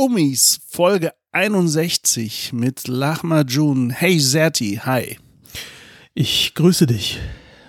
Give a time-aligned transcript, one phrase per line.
[0.00, 3.90] Homies, Folge 61 mit Lahmacun.
[3.90, 5.18] Hey Zerti, hi.
[6.14, 7.20] Ich grüße dich,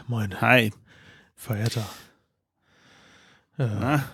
[0.08, 0.72] mein Hi.
[1.36, 1.86] Verehrter.
[3.60, 4.06] Äh, Na,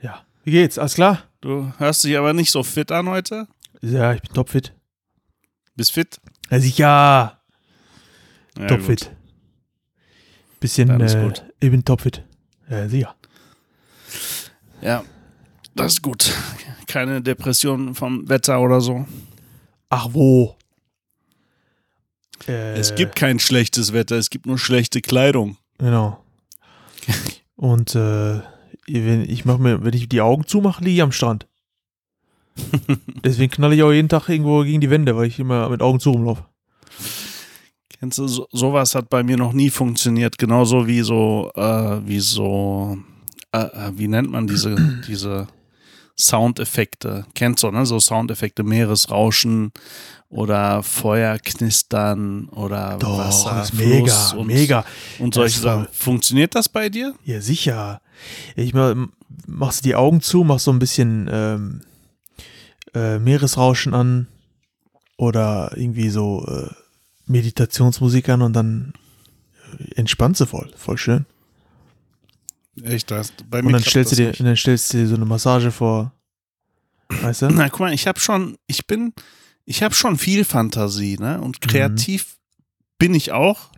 [0.00, 0.78] ja, wie geht's?
[0.78, 1.24] Alles klar?
[1.42, 3.46] du hörst dich aber nicht so fit an heute.
[3.82, 4.72] Ja, ich bin topfit.
[5.74, 6.18] Bist fit?
[6.48, 7.42] Also ich, ja,
[8.58, 9.10] Ja, topfit.
[10.60, 11.44] Bisschen, Dann ist äh, gut.
[11.60, 12.24] ich bin topfit.
[12.70, 13.14] Ja, sicher.
[14.80, 15.04] Ja,
[15.76, 16.32] das ist gut.
[16.86, 19.06] Keine Depression vom Wetter oder so.
[19.88, 20.56] Ach, wo?
[22.48, 25.56] Äh, Es gibt kein schlechtes Wetter, es gibt nur schlechte Kleidung.
[25.78, 26.22] Genau.
[27.56, 28.40] Und äh,
[28.86, 31.46] wenn ich mach mir, wenn ich die Augen zumache, liege ich am Strand.
[33.24, 36.00] Deswegen knalle ich auch jeden Tag irgendwo gegen die Wände, weil ich immer mit Augen
[36.00, 36.44] zu rumlaufe.
[37.98, 40.38] Kennst du, so, sowas hat bei mir noch nie funktioniert.
[40.38, 42.98] Genauso wie so, äh, wie so,
[43.52, 44.76] äh, äh, wie nennt man diese,
[45.08, 45.48] diese
[46.18, 47.26] Soundeffekte?
[47.34, 47.84] Kennst du, ne?
[47.86, 49.72] So Soundeffekte, Meeresrauschen
[50.28, 53.62] oder Feuerknistern oder Doch, Wasser.
[53.62, 54.84] ist mega, und, mega.
[55.18, 55.60] Und solche.
[55.60, 55.88] Sachen.
[55.92, 57.14] Funktioniert das bei dir?
[57.24, 58.00] Ja, sicher.
[58.56, 58.94] Ich mach,
[59.46, 61.80] machst die Augen zu, machst so ein bisschen ähm,
[62.94, 64.26] äh, Meeresrauschen an
[65.16, 66.70] oder irgendwie so äh,
[67.26, 68.94] Meditationsmusik an und dann
[69.78, 70.70] äh, entspannst du voll.
[70.76, 71.26] Voll schön.
[72.82, 73.32] Echt, das.
[73.48, 74.40] Bei Und dann stellst, du dir, nicht.
[74.40, 76.12] und dann stellst du dir so eine Massage vor.
[77.08, 77.48] Weißt du?
[77.50, 79.12] Na, guck mal, ich habe schon, ich bin,
[79.64, 81.40] ich habe schon viel Fantasie, ne?
[81.40, 81.68] Und Mhm.
[81.70, 82.36] kreativ
[82.98, 83.70] bin ich auch,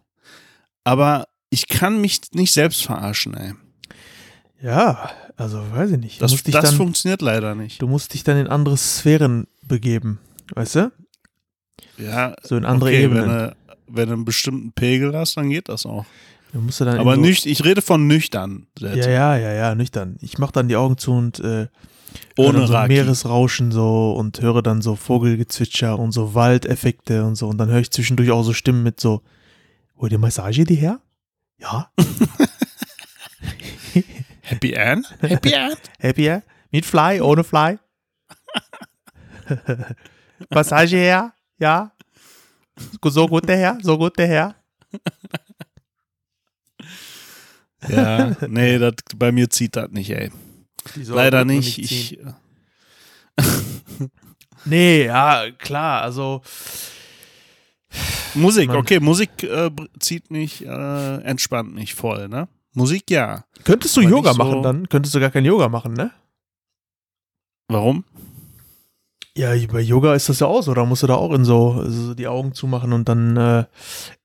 [0.84, 3.54] aber ich kann mich nicht selbst verarschen, ey.
[4.60, 6.20] Ja, also weiß ich nicht.
[6.22, 7.80] Das, das dann, funktioniert leider nicht.
[7.80, 10.18] du musst dich dann in andere Sphären begeben.
[10.54, 10.92] Weißt du?
[11.96, 13.22] Ja, So in andere okay, Ebenen.
[13.28, 16.06] Wenn du, wenn du einen bestimmten Pegel hast, dann geht das auch.
[16.54, 18.66] Aber nüch, ich rede von nüchtern.
[18.78, 20.16] Ja, ja, ja, ja, nüchtern.
[20.20, 21.68] Ich mach dann die Augen zu und äh, höre
[22.38, 22.94] Ohne dann so Raki.
[22.94, 27.48] Meeresrauschen so und höre dann so Vogelgezwitscher und so Waldeffekte und so.
[27.48, 29.22] Und dann höre ich zwischendurch auch so Stimmen mit so,
[29.94, 31.00] wo die Massage die her?
[31.58, 31.90] Ja.
[34.42, 35.06] Happy End?
[35.20, 35.78] Happy End?
[35.98, 36.42] Happy her?
[36.70, 37.78] Mit Fly, ohne Fly?
[40.50, 41.32] Massage her?
[41.58, 41.92] Ja.
[43.02, 44.54] So gut der Herr, so gut der Herr.
[47.88, 50.30] Ja, nee, das, bei mir zieht das nicht, ey.
[50.96, 51.78] Leider nicht.
[51.78, 52.18] Ich,
[54.64, 56.42] Nee, ja, klar, also.
[58.34, 58.76] Musik, Mann.
[58.78, 62.48] okay, Musik äh, zieht mich, äh, entspannt mich voll, ne?
[62.74, 63.44] Musik ja.
[63.64, 64.88] Könntest du Aber Yoga nicht so- machen dann?
[64.88, 66.10] Könntest du gar kein Yoga machen, ne?
[67.68, 68.04] Warum?
[69.38, 70.74] Ja, bei Yoga ist das ja auch so.
[70.74, 73.64] Da musst du da auch in so, so die Augen zumachen und dann äh,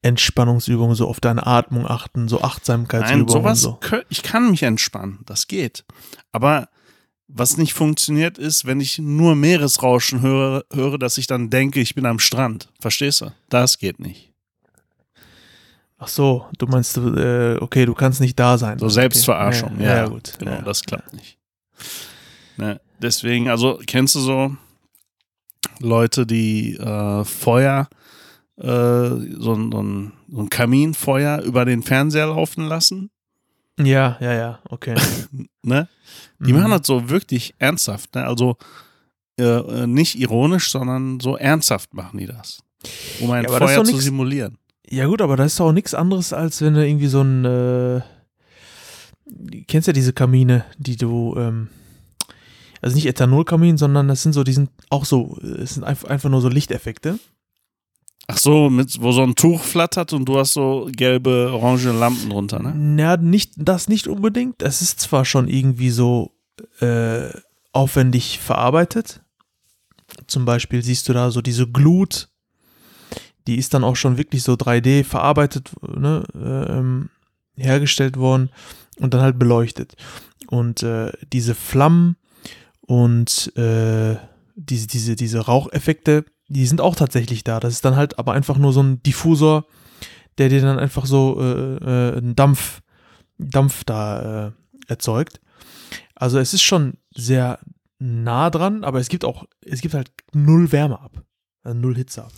[0.02, 3.98] Entspannungsübungen, so auf deine Atmung achten, so Nein, Achtsamkeitsübungen sowas, und so.
[4.10, 5.86] ich kann mich entspannen, das geht.
[6.32, 6.68] Aber
[7.28, 11.94] was nicht funktioniert ist, wenn ich nur Meeresrauschen höre, höre, dass ich dann denke, ich
[11.94, 12.70] bin am Strand.
[12.80, 13.32] Verstehst du?
[13.50, 14.32] Das geht nicht.
[16.00, 18.80] Ach so, du meinst, äh, okay, du kannst nicht da sein.
[18.80, 18.96] So Okay.
[18.96, 19.80] Selbstverarschung.
[19.80, 20.34] Ja, Ja, ja, gut.
[20.40, 20.62] Genau, ja.
[20.64, 21.38] das klappt nicht.
[22.58, 24.58] Ne, deswegen, also kennst du so
[25.84, 27.88] Leute, die äh, Feuer,
[28.58, 33.10] äh, so, ein- so, ein, so ein Kaminfeuer über den Fernseher laufen lassen?
[33.80, 34.96] Ja, ja, ja, okay.
[35.64, 35.88] Ne?
[36.40, 36.60] Die Mhm.
[36.60, 38.26] machen das so wirklich ernsthaft, ne?
[38.26, 38.58] Also
[39.40, 42.60] äh, äh, nicht ironisch, sondern so ernsthaft machen die das.
[43.22, 44.58] Um ein Ja, Feuer zu nix- simulieren.
[44.90, 47.46] Ja, gut, aber das ist auch nichts anderes, als wenn du irgendwie so ein.
[47.46, 48.02] Äh,
[49.26, 51.34] du kennst ja diese Kamine, die du.
[51.38, 51.70] Ähm,
[52.84, 56.42] also nicht Ethanolkamin, sondern das sind so, die sind auch so, es sind einfach, nur
[56.42, 57.18] so Lichteffekte.
[58.28, 62.30] Ach so, mit, wo so ein Tuch flattert und du hast so gelbe, orange Lampen
[62.30, 63.02] drunter, ne?
[63.02, 64.62] Ja, nicht, das nicht unbedingt.
[64.62, 66.32] Es ist zwar schon irgendwie so
[66.80, 67.30] äh,
[67.72, 69.22] aufwendig verarbeitet.
[70.28, 72.30] Zum Beispiel siehst du da so diese Glut,
[73.48, 77.10] die ist dann auch schon wirklich so 3D verarbeitet, ne, ähm,
[77.56, 78.50] hergestellt worden
[78.98, 79.96] und dann halt beleuchtet.
[80.48, 82.18] Und äh, diese Flammen
[82.94, 84.18] und äh,
[84.54, 87.60] diese, diese, diese Raucheffekte, die sind auch tatsächlich da.
[87.60, 89.66] Das ist dann halt aber einfach nur so ein Diffusor,
[90.38, 92.84] der dir dann einfach so äh, äh, einen Dampf,
[93.40, 94.52] Dampf da äh,
[94.88, 95.42] erzeugt.
[96.14, 97.58] Also es ist schon sehr
[97.98, 101.24] nah dran, aber es gibt auch, es gibt halt null Wärme ab.
[101.64, 102.34] Also null Hitze ab.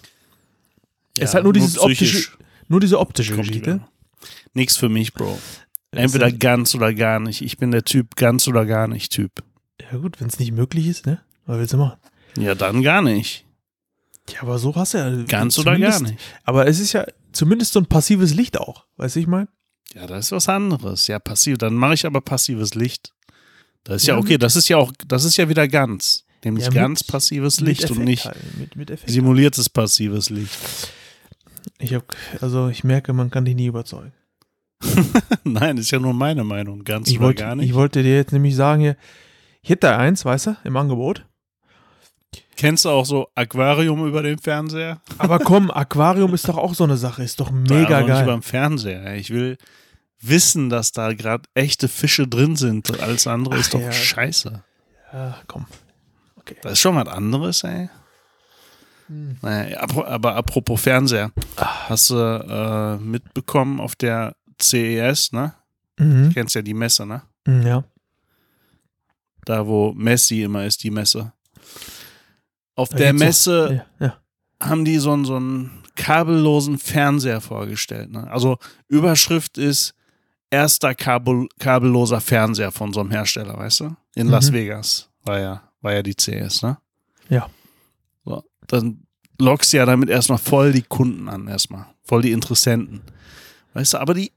[1.17, 2.31] Es ist halt nur dieses optische,
[2.69, 3.81] nur diese optische die Geschichte.
[4.53, 5.37] Nix für mich, Bro.
[5.91, 7.41] Entweder ganz oder gar nicht.
[7.41, 9.43] Ich bin der Typ ganz oder gar nicht Typ.
[9.81, 11.21] Ja gut, wenn es nicht möglich ist, ne?
[11.45, 11.97] Was willst du machen?
[12.37, 13.45] Ja, dann gar nicht.
[14.29, 16.15] Ja, aber so hast du ja Ganz oder gar nicht.
[16.43, 19.47] Aber es ist ja zumindest so ein passives Licht auch, weißt du, ich meine?
[19.93, 21.07] Ja, das ist was anderes.
[21.07, 21.57] Ja, passiv.
[21.59, 23.13] Dann mache ich aber passives Licht.
[23.83, 24.37] Das ist ja, Ja, okay.
[24.37, 26.25] Das ist ja auch, das ist ja wieder ganz.
[26.43, 30.57] nämlich Ja, ganz passives Licht und nicht halt, mit, mit simuliertes passives Licht.
[31.77, 32.03] Ich hab,
[32.41, 34.11] also ich merke, man kann dich nie überzeugen.
[35.43, 37.67] Nein, ist ja nur meine Meinung, ganz Ich oder wollte, gar nicht.
[37.69, 38.97] ich wollte dir jetzt nämlich sagen hier,
[39.69, 41.25] hätte da eins, weißt du, im Angebot.
[42.57, 45.01] Kennst du auch so Aquarium über den Fernseher?
[45.17, 48.25] Aber komm, Aquarium ist doch auch so eine Sache, ist doch Ja, mega Nicht geil.
[48.25, 49.15] beim Fernseher.
[49.15, 49.57] Ich will
[50.21, 52.99] wissen, dass da gerade echte Fische drin sind.
[53.01, 53.91] Alles andere Ach ist doch ja.
[53.91, 54.63] scheiße.
[55.13, 55.65] Ja, komm.
[56.37, 56.55] Okay.
[56.61, 57.89] Das ist schon was anderes, ey.
[59.07, 59.37] Hm.
[59.41, 61.31] Naja, aber apropos Fernseher.
[61.57, 65.53] Hast du äh, mitbekommen auf der CES, ne?
[65.99, 66.31] Mhm.
[66.33, 67.21] Kennst ja die Messe, ne?
[67.45, 67.83] Mhm, Ja.
[69.45, 71.31] Da, wo Messi immer ist, die Messe.
[72.75, 74.17] Auf Da der Messe Ja, ja.
[74.61, 78.11] haben die so, einen- so einen kabellosen Fernseher vorgestellt.
[78.11, 78.29] Ne?
[78.29, 78.57] Also
[78.87, 79.93] Überschrift ist
[80.49, 83.95] erster Kabel, kabelloser Fernseher von so einem Hersteller, weißt du?
[84.15, 84.55] In Las Mhm.
[84.55, 86.77] Vegas war ja, war ja die CS, ne?
[87.29, 87.49] Ja.
[88.25, 89.05] So, dann
[89.39, 91.85] lockst du ja damit erstmal voll die Kunden an, erstmal.
[92.03, 93.01] Voll die Interessenten.
[93.73, 94.31] Weißt du, aber die,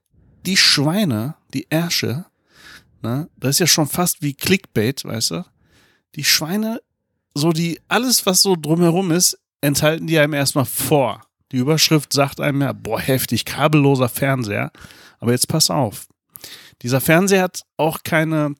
[0.47, 2.25] die Schweine, die Ärsche,
[3.03, 5.45] ne, das ist ja schon fast wie Clickbait, weißt du?
[6.15, 6.81] Die Schweine,
[7.35, 11.23] so die, alles, was so drumherum ist, enthalten die einem erstmal vor.
[11.53, 14.73] Die Überschrift sagt einem ja, boah, heftig, kabelloser Fernseher.
[15.19, 16.07] Aber jetzt pass auf.
[16.83, 18.55] Dieser Fernseher hat auch keine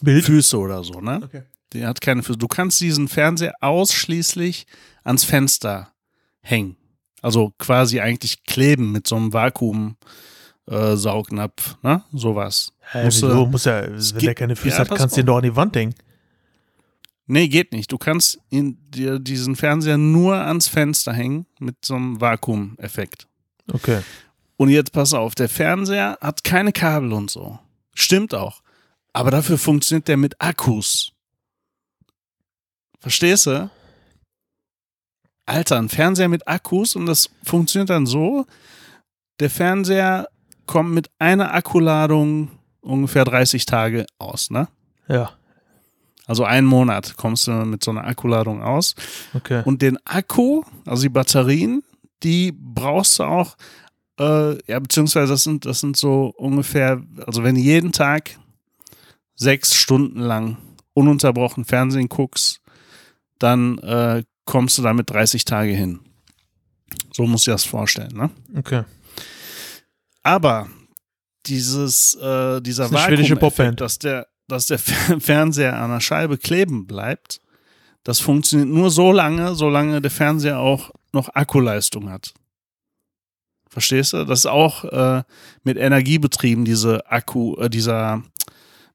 [0.00, 0.24] Bild.
[0.24, 1.20] Füße oder so, ne?
[1.22, 1.42] Okay.
[1.72, 2.38] Der hat keine Füße.
[2.38, 4.66] Du kannst diesen Fernseher ausschließlich
[5.04, 5.92] ans Fenster
[6.40, 6.76] hängen.
[7.20, 12.02] Also quasi eigentlich kleben mit so einem Vakuum-Saugnapf, ne?
[12.12, 12.72] Sowas.
[12.90, 13.46] Hä, Musst du- wieso?
[13.46, 15.56] Muss ja, wenn der geht- keine Füße Ja, hat, kannst du den doch an die
[15.56, 15.94] Wand hängen.
[17.26, 17.90] Nee, geht nicht.
[17.92, 23.26] Du kannst ihn, dir diesen Fernseher nur ans Fenster hängen mit so einem Vakuumeffekt.
[23.72, 24.00] Okay.
[24.56, 27.58] Und jetzt pass auf, der Fernseher hat keine Kabel und so.
[27.94, 28.60] Stimmt auch.
[29.12, 31.12] Aber dafür funktioniert der mit Akkus.
[33.00, 33.70] Verstehst du?
[35.46, 38.46] Alter, ein Fernseher mit Akkus und das funktioniert dann so.
[39.40, 40.28] Der Fernseher
[40.66, 42.50] kommt mit einer Akkuladung
[42.82, 44.68] ungefähr 30 Tage aus, ne?
[45.08, 45.30] Ja.
[46.26, 48.94] Also einen Monat kommst du mit so einer Akkuladung aus.
[49.34, 49.62] Okay.
[49.64, 51.82] Und den Akku, also die Batterien,
[52.22, 53.56] die brauchst du auch,
[54.20, 58.38] äh, ja, beziehungsweise das sind, das sind so ungefähr, also wenn du jeden Tag
[59.34, 60.58] sechs Stunden lang
[60.94, 62.60] ununterbrochen Fernsehen guckst,
[63.38, 66.00] dann äh, kommst du damit 30 Tage hin.
[67.12, 68.30] So musst du dir das vorstellen, ne?
[68.56, 68.84] okay.
[70.22, 70.68] Aber
[71.46, 73.06] dieses, äh, dieser Das
[73.36, 73.80] Popband.
[73.80, 77.40] dass der, dass der Fernseher an der Scheibe kleben bleibt,
[78.04, 82.34] das funktioniert nur so lange, solange der Fernseher auch noch Akkuleistung hat.
[83.68, 84.24] Verstehst du?
[84.24, 85.22] Das ist auch äh,
[85.62, 88.22] mit Energie betrieben, diese Akku, äh, dieser,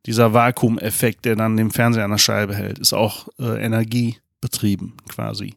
[0.06, 5.56] dieser Vakuumeffekt, der dann den Fernseher an der Scheibe hält, ist auch äh, energiebetrieben quasi.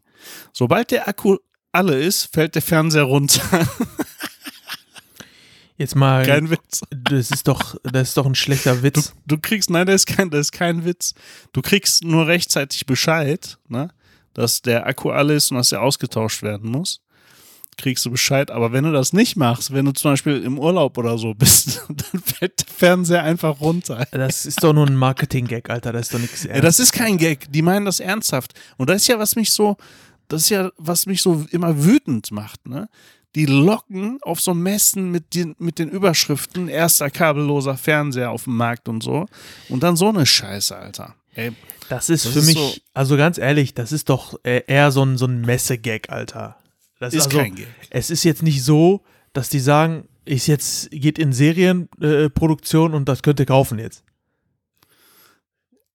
[0.53, 1.37] Sobald der Akku
[1.71, 3.43] alle ist, fällt der Fernseher runter.
[5.81, 6.81] Jetzt mal, Kein Witz.
[6.91, 9.13] das ist doch, das ist doch ein schlechter Du, Witz.
[9.25, 11.13] du kriegst, nein, das ist, kein, das ist kein Witz.
[11.53, 13.89] Du kriegst nur rechtzeitig Bescheid, ne,
[14.35, 17.01] dass der Akku alle ist und dass er ausgetauscht werden muss.
[17.77, 20.97] Kriegst du Bescheid, aber wenn du das nicht machst, wenn du zum Beispiel im Urlaub
[20.99, 24.05] oder so bist, dann fällt der Fernseher einfach runter.
[24.11, 25.91] Das ist doch nur ein Marketing-Gag, Alter.
[25.93, 28.53] Das ist doch nichts Ja, das ist kein Gag, die meinen das ernsthaft.
[28.77, 29.77] Und das ist ja, was mich so,
[30.27, 32.87] das ist ja, was mich so immer wütend macht, ne?
[33.35, 38.57] Die locken auf so Messen mit den, mit den Überschriften, erster kabelloser Fernseher auf dem
[38.57, 39.25] Markt und so.
[39.69, 41.15] Und dann so eine Scheiße, Alter.
[41.33, 41.51] Ey,
[41.87, 44.91] Das ist Das für ist mich, so- also ganz ehrlich, das ist doch äh, eher
[44.91, 46.57] so ein, so ein Messe-Gag, Alter.
[46.99, 47.67] Das ist also, kein Gag.
[47.89, 49.01] Es ist jetzt nicht so,
[49.33, 54.03] dass die sagen, ist jetzt, geht in Serienproduktion äh, und das könnt ihr kaufen jetzt.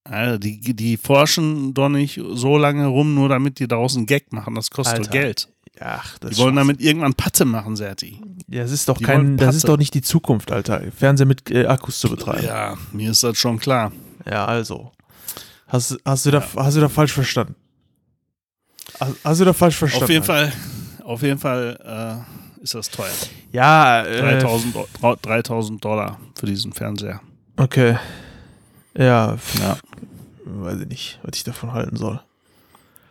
[0.04, 4.32] Alter, die, die forschen doch nicht so lange rum, nur damit die daraus einen Gag
[4.32, 4.54] machen.
[4.54, 5.48] Das kostet Alter, Geld.
[5.80, 8.20] Ach, das Die wollen damit irgendwann Patte machen, Serti.
[8.48, 10.82] Ja, das ist doch die kein, das ist doch nicht die Zukunft, Alter.
[10.96, 12.44] Fernseher mit äh, Akkus zu betreiben.
[12.44, 13.92] Ja, Ja, mir ist das schon klar.
[14.24, 14.92] also.
[15.68, 17.54] Hast, hast, du da, hast du da falsch verstanden?
[19.00, 20.04] Hast, hast du da falsch verstanden?
[20.04, 20.50] Auf jeden Alter?
[20.52, 22.24] Fall, auf jeden Fall
[22.60, 23.10] äh, ist das teuer.
[23.52, 27.20] Ja, äh, 3000, Do- 3000 Dollar für diesen Fernseher.
[27.56, 27.98] Okay.
[28.96, 29.76] Ja, Ja.
[30.44, 32.20] weiß ich nicht, was ich davon halten soll.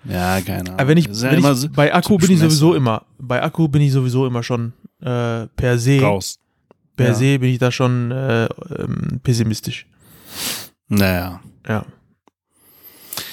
[0.08, 0.80] Ja, keine Ahnung.
[0.80, 3.68] Aber wenn ich, ja wenn ich so- bei Akku bin ich sowieso immer, bei Akku
[3.68, 6.40] bin ich sowieso immer schon äh, per se, raus.
[6.96, 7.14] per Ja.
[7.14, 9.86] se bin ich da schon äh, ähm, pessimistisch.
[10.88, 11.40] Naja.
[11.68, 11.86] Ja.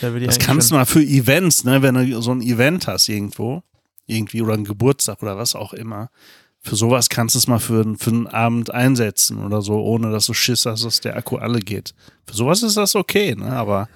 [0.01, 2.87] Da will ich Das kannst du mal für Events, ne, wenn du so ein Event
[2.87, 3.63] hast irgendwo,
[4.07, 6.11] irgendwie oder einen Geburtstag oder was auch immer.
[6.65, 10.27] Für sowas kannst du es mal für, für einen Abend einsetzen oder so, ohne dass
[10.27, 11.93] du Schiss hast, dass der Akku alle geht.
[12.27, 13.51] Für sowas ist das okay, ne?
[13.53, 13.89] Aber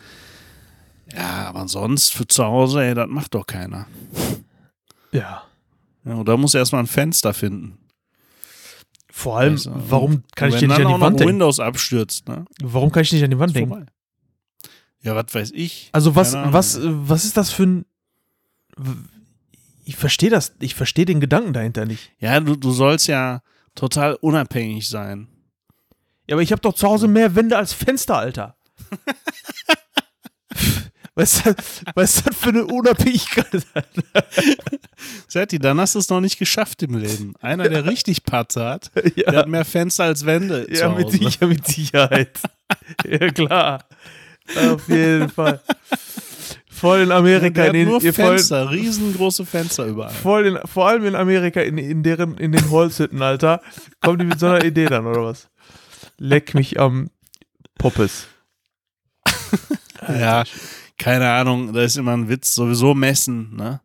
[1.14, 3.86] Ja, aber sonst für zu Hause, ey, das macht doch keiner.
[5.12, 5.42] Ja.
[6.04, 7.78] Ja, und da muss erstmal ein Fenster finden.
[9.10, 11.32] Vor allem, und- warum kann ich dir nicht an die Wand denken?
[11.34, 12.44] Windows abstürzt, ne?
[12.62, 13.70] Warum kann ich nicht an die Wand denken?
[13.70, 13.86] vorbei.
[15.02, 15.88] Ja, was weiß ich.
[15.92, 17.86] Also was, was, was ist das für ein.
[19.84, 22.10] Ich verstehe das, ich verstehe den Gedanken dahinter nicht.
[22.18, 23.40] Ja, du, du sollst ja
[23.76, 25.28] total unabhängig sein.
[26.28, 28.56] Ja, aber ich habe doch zu Hause mehr Wände als Fenster, Alter.
[31.16, 31.46] was, ist
[31.94, 33.66] das, das für eine Unabhängigkeit?
[35.28, 37.34] Setti, dann hast du es noch nicht geschafft im Leben.
[37.40, 40.66] Einer, der richtig Patze hat, der ja, hat mehr Fenster als Wände.
[40.70, 41.10] ja, mit.
[41.10, 42.38] Sicher- mit Sicherheit.
[43.04, 43.84] ja, klar.
[44.70, 45.60] Auf jeden Fall.
[46.70, 47.62] Voll in Amerika.
[47.62, 50.12] Der In den, nur ihr voll, Fenster, riesengroße Fenster überall.
[50.12, 53.62] voll in, vor allem in Amerika, in, in, deren, in den Holzhütten, Alter.
[54.02, 55.48] Kommen die mit so einer Idee dann, oder was?
[56.18, 57.08] Leck mich am
[57.78, 58.26] Poppes.
[60.08, 60.44] Ja,
[60.98, 63.80] keine Ahnung, da ist immer ein Witz, sowieso messen, ne?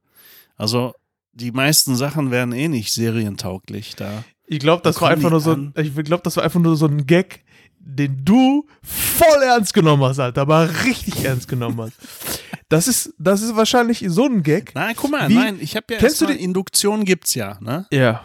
[0.57, 0.93] Also,
[1.33, 4.23] die meisten Sachen werden eh nicht serientauglich da.
[4.45, 6.85] Ich glaube, das war einfach nur so, ein- ich glaube, das war einfach nur so
[6.87, 7.43] ein Gag,
[7.79, 11.93] den du voll ernst genommen hast, Alter, aber richtig ernst genommen hast.
[12.69, 14.75] Das ist, das ist wahrscheinlich so ein Gag.
[14.75, 17.87] Nein, guck mal, Wie- nein, ich habe ja Kennst du die- Induktion gibt's ja, ne?
[17.91, 18.23] Ja.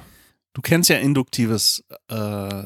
[0.53, 2.63] Du kennst ja induktives äh,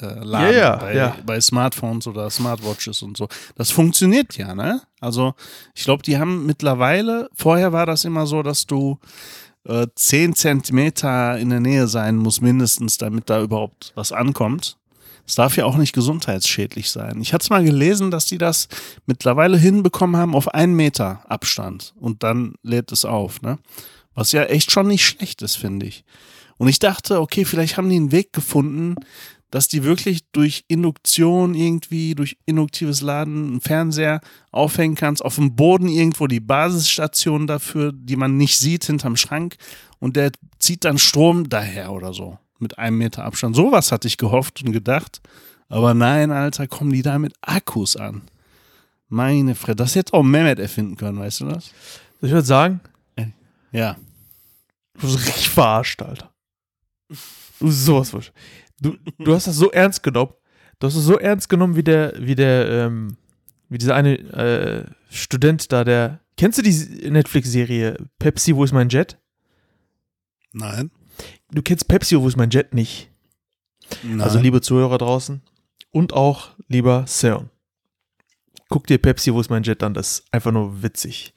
[0.00, 1.16] äh, Laden Ja, ja, bei, ja.
[1.24, 3.28] bei Smartphones oder Smartwatches und so.
[3.56, 4.82] Das funktioniert ja, ne?
[5.00, 5.34] Also,
[5.74, 8.98] ich glaube, die haben mittlerweile, vorher war das immer so, dass du
[9.64, 14.76] äh, 10 Zentimeter in der Nähe sein musst, mindestens, damit da überhaupt was ankommt.
[15.26, 17.20] Es darf ja auch nicht gesundheitsschädlich sein.
[17.20, 18.66] Ich hatte es mal gelesen, dass die das
[19.04, 23.58] mittlerweile hinbekommen haben auf einen Meter Abstand und dann lädt es auf, ne?
[24.14, 26.02] Was ja echt schon nicht schlecht ist, finde ich.
[26.56, 28.96] Und ich dachte, okay, vielleicht haben die einen Weg gefunden,
[29.50, 35.56] dass die wirklich durch Induktion irgendwie, durch induktives Laden einen Fernseher aufhängen kannst, auf dem
[35.56, 39.56] Boden irgendwo die Basisstation dafür, die man nicht sieht, hinterm Schrank
[39.98, 42.38] und der zieht dann Strom daher oder so.
[42.58, 43.54] Mit einem Meter Abstand.
[43.56, 45.20] Sowas hatte ich gehofft und gedacht.
[45.68, 48.22] Aber nein, Alter, kommen die da mit Akkus an.
[49.08, 51.70] Meine Fresse, das hätte auch Mehmet erfinden können, weißt du das?
[52.20, 52.80] Ich würde sagen,
[53.70, 53.96] Ja.
[54.94, 56.30] du bist richtig verarscht, Alter.
[57.08, 58.32] Du bist sowas verarscht.
[58.80, 60.32] Du, du hast das so ernst genommen.
[60.78, 63.16] Du hast es so ernst genommen wie der, wie der, ähm,
[63.68, 66.20] wie dieser eine äh, Student da, der.
[66.36, 69.18] Kennst du die Netflix-Serie Pepsi, wo ist mein Jet?
[70.52, 70.90] Nein.
[71.50, 73.10] Du kennst Pepsi, wo ist mein Jet nicht?
[74.02, 74.20] Nein.
[74.20, 75.42] Also liebe Zuhörer draußen
[75.90, 77.50] und auch lieber Seon.
[78.68, 81.34] Guck dir Pepsi, wo ist mein Jet an, das ist einfach nur witzig.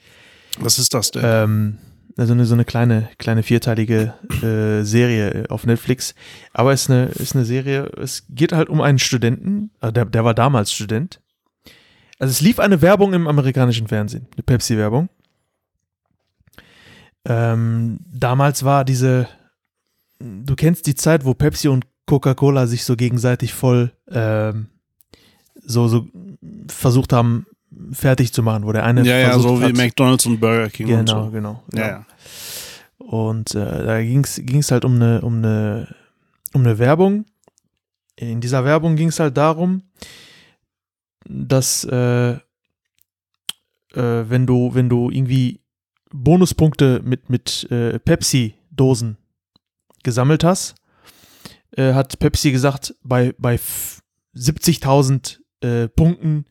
[0.59, 1.21] Was ist das denn?
[1.25, 1.77] Ähm,
[2.17, 6.15] also eine, so eine kleine, kleine vierteilige äh, Serie auf Netflix.
[6.53, 10.05] Aber es ist eine, ist eine Serie, es geht halt um einen Studenten, äh, der,
[10.05, 11.21] der war damals Student.
[12.19, 15.09] Also es lief eine Werbung im amerikanischen Fernsehen, eine Pepsi-Werbung.
[17.25, 19.27] Ähm, damals war diese,
[20.19, 24.67] du kennst die Zeit, wo Pepsi und Coca-Cola sich so gegenseitig voll ähm,
[25.63, 26.07] so, so
[26.67, 27.45] versucht haben,
[27.91, 30.87] fertig zu machen, wo der eine ja, ja, so wie hat, McDonalds und Burger King
[30.93, 31.31] und Genau, so.
[31.31, 31.63] genau.
[31.73, 31.87] Ja, genau.
[31.99, 32.05] ja.
[32.97, 35.93] Und äh, da ging es halt um eine, um, eine,
[36.53, 37.25] um eine Werbung.
[38.15, 39.83] In dieser Werbung ging es halt darum,
[41.27, 42.39] dass äh, äh,
[43.93, 45.59] wenn du, wenn du irgendwie
[46.13, 49.17] Bonuspunkte mit, mit äh, Pepsi-Dosen
[50.03, 50.75] gesammelt hast,
[51.77, 54.01] äh, hat Pepsi gesagt, bei, bei f-
[54.35, 56.45] 70.000 äh, Punkten,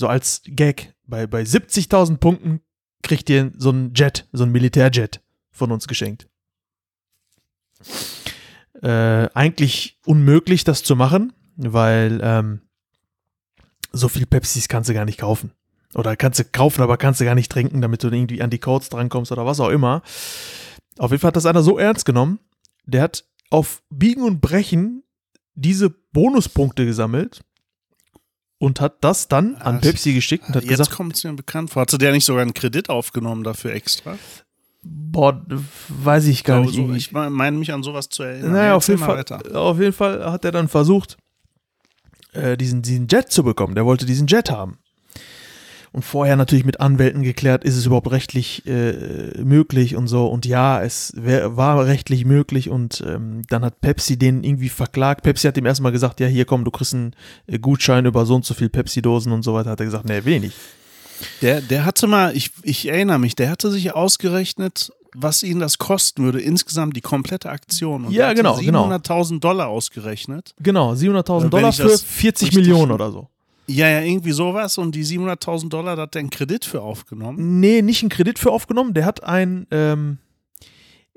[0.00, 2.60] so als Gag, bei, bei 70.000 Punkten
[3.02, 6.28] kriegt ihr so einen Jet, so einen Militärjet von uns geschenkt.
[8.82, 12.62] Äh, eigentlich unmöglich, das zu machen, weil ähm,
[13.92, 15.52] so viel Pepsis kannst du gar nicht kaufen.
[15.94, 18.58] Oder kannst du kaufen, aber kannst du gar nicht trinken, damit du irgendwie an die
[18.58, 20.02] Codes drankommst oder was auch immer.
[20.98, 22.38] Auf jeden Fall hat das einer so ernst genommen,
[22.86, 25.02] der hat auf Biegen und Brechen
[25.54, 27.42] diese Bonuspunkte gesammelt
[28.60, 31.32] und hat das dann an Ah, Pepsi geschickt und hat Jetzt gesagt, kommt es mir
[31.32, 31.82] bekannt vor.
[31.82, 34.16] Hatte der nicht sogar einen Kredit aufgenommen dafür extra?
[34.82, 35.44] boah,
[35.88, 36.88] weiß ich gar glaube, nicht.
[36.88, 38.52] so, ich me- meine mich an sowas zu erinnern.
[38.52, 39.40] Naja, Ja, auf jeden, Fall, weiter.
[39.60, 41.18] auf jeden Fall hat er dann versucht,
[42.32, 43.74] äh, diesen, diesen Jet zu bekommen.
[43.74, 44.78] Der wollte diesen Jet haben.
[45.92, 50.26] Und vorher natürlich mit Anwälten geklärt, ist es überhaupt rechtlich äh, möglich und so.
[50.28, 52.70] Und ja, es wär, war rechtlich möglich.
[52.70, 55.24] Und ähm, dann hat Pepsi den irgendwie verklagt.
[55.24, 57.16] Pepsi hat ihm erstmal gesagt, ja, hier komm, du kriegst einen
[57.48, 59.70] äh, Gutschein über so und so viel Pepsi-Dosen und so weiter.
[59.70, 60.52] Hat er gesagt, nee, wenig.
[61.42, 65.78] Der, der hatte mal, ich, ich erinnere mich, der hatte sich ausgerechnet, was ihn das
[65.78, 68.04] kosten würde, insgesamt die komplette Aktion.
[68.04, 68.88] Und Ja, genau, genau.
[68.88, 70.54] 700.000 Dollar ausgerechnet.
[70.60, 73.28] Genau, 700.000 Wenn Dollar für das 40 richtig- Millionen oder so.
[73.72, 77.60] Ja, ja, irgendwie sowas und die 700.000 Dollar, da hat er einen Kredit für aufgenommen.
[77.60, 80.18] Nee, nicht einen Kredit für aufgenommen, der hat einen ähm,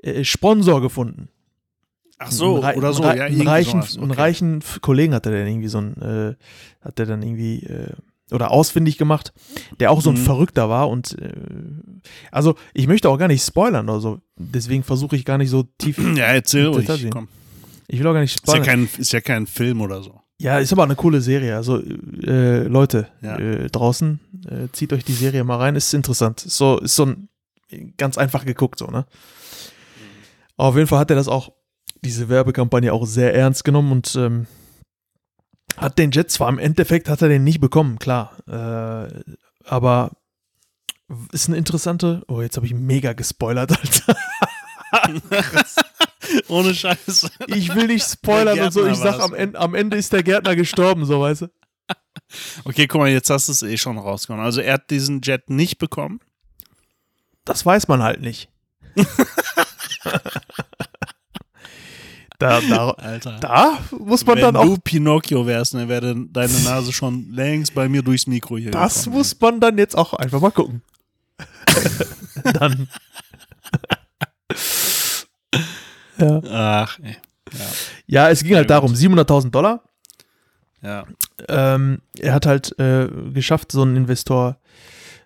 [0.02, 1.28] äh, Sponsor gefunden.
[2.18, 4.20] Ach so, Einen rei- oder so, einen, ja, einen reichen, sowas, einen okay.
[4.20, 6.34] reichen F- Kollegen hat er dann irgendwie so ein, äh,
[6.84, 7.92] hat er dann irgendwie äh,
[8.30, 9.32] oder ausfindig gemacht,
[9.80, 10.24] der auch so ein Mhm.
[10.24, 11.32] Verrückter war und äh,
[12.30, 15.64] also ich möchte auch gar nicht spoilern oder so, deswegen versuche ich gar nicht so
[15.78, 17.28] tief, Ja, erzähl ruhig, komm.
[17.88, 18.64] ich will auch gar nicht Ist ja, spoilern.
[18.88, 20.20] kein, ist ja kein Film oder so.
[20.40, 21.54] Ja, ist aber eine coole Serie.
[21.56, 23.38] Also, äh, Leute, Ja.
[23.38, 26.40] äh, draußen, äh, zieht euch die Serie mal rein, ist interessant.
[26.40, 27.28] So, ist so ein,
[27.96, 29.06] ganz einfach geguckt, so, ne?
[30.56, 31.52] Auf jeden Fall hat er das auch,
[32.02, 34.46] diese Werbekampagne auch sehr ernst genommen und ähm,
[35.76, 38.36] hat den Jet zwar im Endeffekt hat er den nicht bekommen, klar.
[38.46, 39.22] Äh,
[39.64, 40.10] aber
[41.32, 42.22] ist eine interessante.
[42.28, 44.16] Oh, jetzt habe ich mega gespoilert, Alter.
[46.48, 47.30] Ohne Scheiß.
[47.48, 48.86] Ich will nicht spoilern und so.
[48.86, 51.48] Ich sag, am Ende, am Ende ist der Gärtner gestorben, so weißt du.
[52.64, 54.44] Okay, guck mal, jetzt hast du es eh schon rausgekommen.
[54.44, 56.20] Also er hat diesen Jet nicht bekommen.
[57.44, 58.48] Das weiß man halt nicht.
[62.38, 63.38] da, da, Alter.
[63.40, 67.74] da muss man Wenn dann du auch, Pinocchio wärst, dann wäre deine Nase schon längst
[67.74, 69.16] bei mir durchs Mikro hier das gekommen.
[69.16, 70.82] muss man dann jetzt auch einfach mal gucken.
[72.54, 72.88] dann.
[76.24, 76.42] Ja.
[76.50, 77.16] Ach, ey.
[78.06, 79.82] ja, es ging halt darum, 700.000 Dollar.
[80.82, 81.06] Ja.
[81.48, 84.58] Ähm, er hat halt äh, geschafft, so einen Investor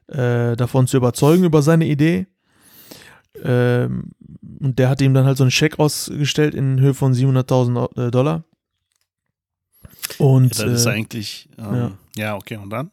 [0.06, 2.26] äh, davon zu überzeugen über seine Idee.
[3.42, 4.12] Ähm,
[4.60, 8.10] und der hat ihm dann halt so einen Scheck ausgestellt in Höhe von 700.000 äh,
[8.10, 8.44] Dollar.
[10.18, 11.48] Und Das ist äh, eigentlich.
[11.58, 11.92] Ähm, ja.
[12.16, 12.36] ja.
[12.36, 12.90] okay, und dann?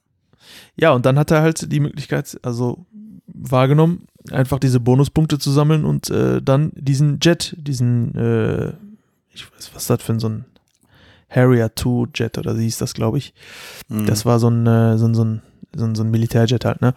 [0.75, 2.85] ja, und dann hat er halt die Möglichkeit, also
[3.27, 8.73] wahrgenommen, einfach diese Bonuspunkte zu sammeln und äh, dann diesen Jet, diesen, äh,
[9.33, 10.45] ich weiß, was ist das für ein so ein
[11.29, 13.33] Harrier 2 Jet oder so hieß das, glaube ich.
[13.87, 14.05] Mhm.
[14.05, 15.41] Das war so ein, äh, so ein, so ein,
[15.75, 16.93] so ein, so ein Militärjet halt, ne?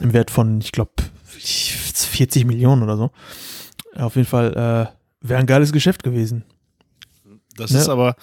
[0.00, 0.92] Im Wert von, ich glaube,
[1.24, 3.10] 40 Millionen oder so.
[3.96, 6.44] Auf jeden Fall äh, wäre ein geiles Geschäft gewesen.
[7.56, 7.78] das ne?
[7.78, 8.16] ist aber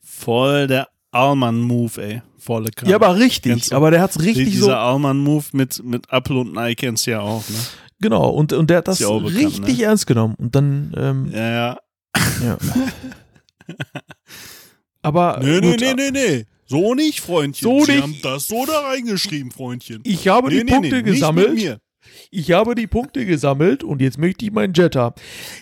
[0.00, 2.22] voll der Allmann-Move, ey.
[2.38, 2.90] Volle Kraft.
[2.90, 3.72] Ja, aber richtig.
[3.72, 4.74] Aber der hat's richtig Dieser so.
[4.74, 7.56] Allmann-Move mit, mit Apple und Nike kennst du ja auch, ne?
[8.00, 9.84] Genau, und, und der hat das ja bekannt, richtig ne?
[9.84, 10.34] ernst genommen.
[10.36, 11.78] Und dann, ähm, Ja, ja.
[12.42, 12.58] ja.
[15.02, 15.38] aber.
[15.40, 16.46] Nee, nee, gut, nee, nee, nee.
[16.66, 17.68] So nicht, Freundchen.
[17.68, 18.02] So Sie nicht.
[18.02, 20.00] haben das so da reingeschrieben, Freundchen.
[20.04, 21.54] Ich habe nee, die nee, Punkte nee, gesammelt.
[21.54, 21.80] Nicht mit mir.
[22.30, 25.14] Ich habe die Punkte gesammelt und jetzt möchte ich meinen Jet haben.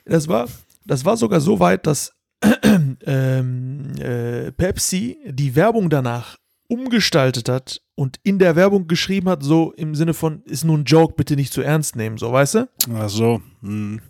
[0.04, 0.48] Das war,
[0.86, 2.12] das war sogar so weit, dass
[3.07, 9.72] ähm, äh, Pepsi die Werbung danach umgestaltet hat und in der Werbung geschrieben hat, so
[9.72, 12.68] im Sinne von, ist nur ein Joke, bitte nicht zu ernst nehmen, so, weißt du?
[12.94, 13.42] Ach so.
[13.62, 14.00] Hm.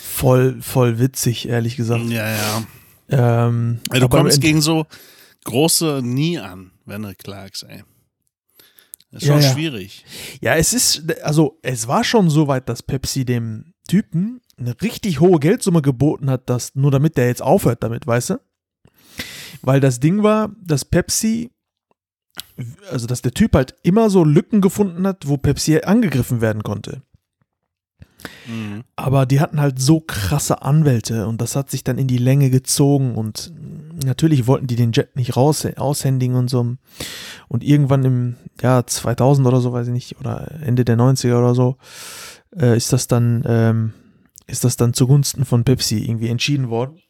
[0.00, 2.04] Voll, voll witzig, ehrlich gesagt.
[2.04, 2.62] Ja, ja.
[3.08, 4.86] Ähm, Ey, du kommst gegen so
[5.44, 7.82] große nie an, wenn du klagst, ey.
[9.10, 9.52] Das ist Ja, schon ja.
[9.52, 10.04] schwierig.
[10.40, 15.20] Ja, es ist, also es war schon so weit, dass Pepsi dem Typen eine richtig
[15.20, 18.40] hohe Geldsumme geboten hat, dass, nur damit der jetzt aufhört damit, weißt du?
[19.62, 21.50] Weil das Ding war, dass Pepsi,
[22.90, 27.02] also dass der Typ halt immer so Lücken gefunden hat, wo Pepsi angegriffen werden konnte.
[28.46, 28.84] Mhm.
[28.96, 32.50] Aber die hatten halt so krasse Anwälte und das hat sich dann in die Länge
[32.50, 33.52] gezogen und
[34.04, 36.76] natürlich wollten die den Jet nicht raus, aushändigen und so.
[37.48, 41.54] Und irgendwann im Jahr 2000 oder so, weiß ich nicht, oder Ende der 90er oder
[41.54, 41.76] so,
[42.56, 43.92] äh, ist das dann, ähm,
[44.46, 47.00] ist das dann zugunsten von Pepsi irgendwie entschieden worden.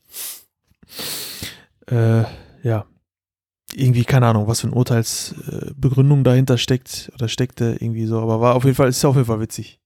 [1.86, 2.24] Äh,
[2.62, 2.86] ja.
[3.74, 8.40] Irgendwie, keine Ahnung, was für eine Urteilsbegründung äh, dahinter steckt oder steckte irgendwie so, aber
[8.40, 9.80] war auf jeden Fall, ist auf jeden Fall witzig.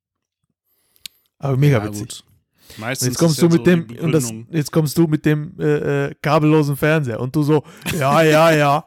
[1.38, 2.22] Aber mega Ja, witzig.
[2.76, 5.58] Meistens jetzt kommst du ja mit so dem und das, jetzt kommst du mit dem
[5.58, 7.64] äh, äh, kabellosen Fernseher und du so
[7.98, 8.84] ja ja ja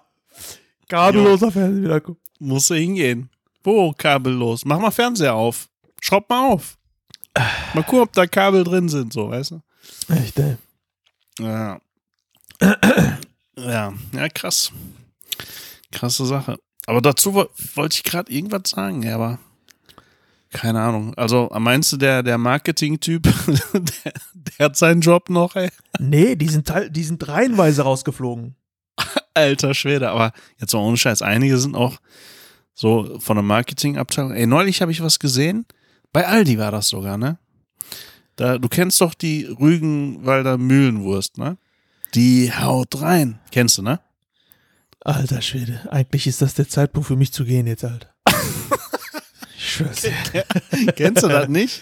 [0.88, 2.22] kabelloser Fernseher wieder gucken.
[2.40, 3.30] Muss er hingehen.
[3.64, 4.66] Wo kabellos?
[4.66, 5.68] Mach mal Fernseher auf.
[6.00, 6.78] Schraub mal auf.
[7.74, 9.62] Mal gucken, ob da Kabel drin sind, so, weißt du?
[10.10, 10.58] Echt, ey.
[11.40, 11.80] Ja.
[13.58, 14.72] ja, ja, krass.
[15.92, 16.58] Krasse Sache.
[16.86, 19.40] Aber dazu wo- wollte ich gerade irgendwas sagen, ja, aber
[20.52, 21.14] keine Ahnung.
[21.16, 23.24] Also meinst du, der, der Marketing-Typ,
[23.74, 25.70] der, der hat seinen Job noch, ey?
[26.00, 28.56] Nee, die sind, teil, die sind reihenweise rausgeflogen.
[29.34, 31.98] Alter Schwede, aber jetzt mal ohne Scheiß, einige sind auch
[32.74, 34.34] so von der Marketingabteilung.
[34.34, 35.66] Ey, neulich habe ich was gesehen.
[36.14, 37.38] Bei Aldi war das sogar, ne?
[38.36, 41.58] Da, du kennst doch die Rügenwalder Mühlenwurst, ne?
[42.16, 43.40] Die haut rein.
[43.52, 44.00] Kennst du, ne?
[45.02, 48.14] Alter Schwede, eigentlich ist das der Zeitpunkt für mich zu gehen jetzt, Alter.
[49.58, 50.02] ich schwör's.
[50.02, 50.46] dir.
[50.96, 51.82] Kennst du das nicht?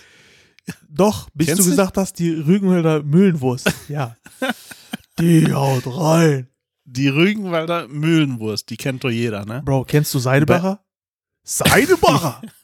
[0.88, 3.72] Doch, bis Kennst du gesagt hast, die Rügenwälder Mühlenwurst.
[3.88, 4.16] Ja.
[5.20, 6.48] Die haut rein.
[6.86, 9.62] die Rügenwalder Mühlenwurst, die kennt doch jeder, ne?
[9.64, 10.84] Bro, kennst du Seidebacher?
[11.44, 12.42] Seidebacher!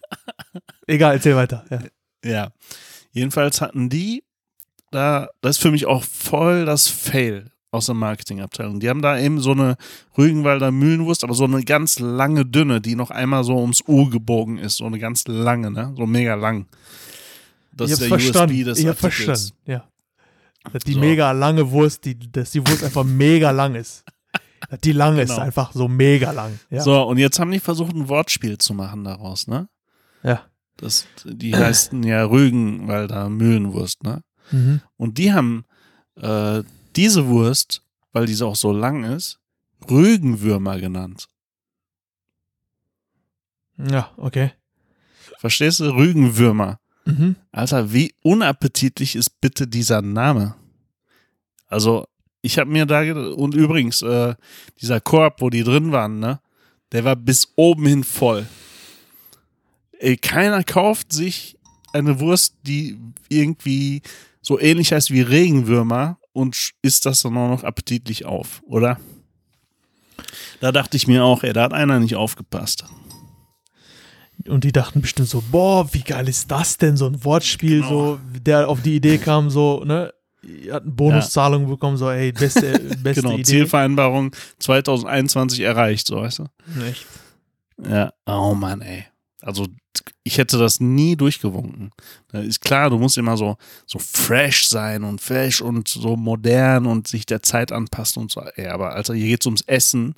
[0.88, 1.66] Egal, erzähl weiter.
[1.70, 1.80] Ja.
[2.24, 2.52] Ja.
[3.12, 4.24] Jedenfalls hatten die
[4.92, 8.80] da, das ist für mich auch voll das Fail aus der Marketingabteilung.
[8.80, 9.76] Die haben da eben so eine
[10.18, 14.58] Rügenwalder Mühlenwurst, aber so eine ganz lange dünne, die noch einmal so ums U gebogen
[14.58, 14.78] ist.
[14.78, 15.94] So eine ganz lange, ne?
[15.98, 16.68] So mega lang.
[17.74, 18.54] Das ich ist der verstanden.
[18.56, 19.84] USB des ich hab verstanden, ja.
[20.72, 21.00] Dass die So.
[21.00, 24.06] mega lange Wurst, die, dass die Wurst einfach mega lang ist.
[24.70, 25.42] Dass die lang ist, Genau.
[25.42, 26.58] einfach so mega lang.
[26.70, 26.82] Ja.
[26.82, 29.68] So, und jetzt haben die versucht, ein Wortspiel zu machen daraus, ne?
[30.26, 30.46] Ja.
[30.78, 34.22] Das, die heißen ja Rügenwalder Mühlenwurst, ne?
[34.52, 34.82] Mhm.
[34.98, 35.64] Und die haben
[36.16, 36.64] äh,
[36.96, 39.40] diese Wurst, weil diese auch so lang ist,
[39.90, 41.28] Rügenwürmer genannt.
[43.78, 44.52] Ja, okay.
[45.38, 45.96] Verstehst du?
[45.96, 46.80] Rügenwürmer.
[47.06, 47.36] Mhm.
[47.52, 50.56] Alter, wie unappetitlich ist bitte dieser Name?
[51.68, 52.08] Also,
[52.42, 54.36] ich habe mir da gedacht, und übrigens, äh,
[54.82, 56.40] dieser Korb, wo die drin waren, ne,
[56.92, 58.46] der war bis oben hin voll.
[60.00, 61.58] Ey, keiner kauft sich
[61.94, 62.98] eine Wurst, die
[63.30, 64.02] irgendwie
[64.42, 69.00] so ähnlich heißt wie Regenwürmer und isst das dann auch noch appetitlich auf, oder?
[70.60, 72.86] Da dachte ich mir auch, ey, da hat einer nicht aufgepasst.
[74.48, 77.90] Und die dachten bestimmt so, boah, wie geil ist das denn, so ein Wortspiel, Genau.
[77.90, 80.14] so, der auf die Idee kam, so, ne,
[80.70, 83.44] hat eine Bonuszahlung bekommen, so, ey, beste, beste genau, Idee.
[83.44, 86.44] Zielvereinbarung 2021 erreicht, so weißt du?
[86.88, 87.06] Echt.
[87.90, 89.06] Ja, oh Mann, ey.
[89.46, 89.68] Also
[90.24, 91.92] ich hätte das nie durchgewunken.
[92.34, 97.08] Ist klar, du musst immer so, so fresh sein und fresh und so modern und
[97.08, 98.42] sich der Zeit anpassen und so.
[98.56, 100.16] Ey, aber Alter, hier geht's ums Essen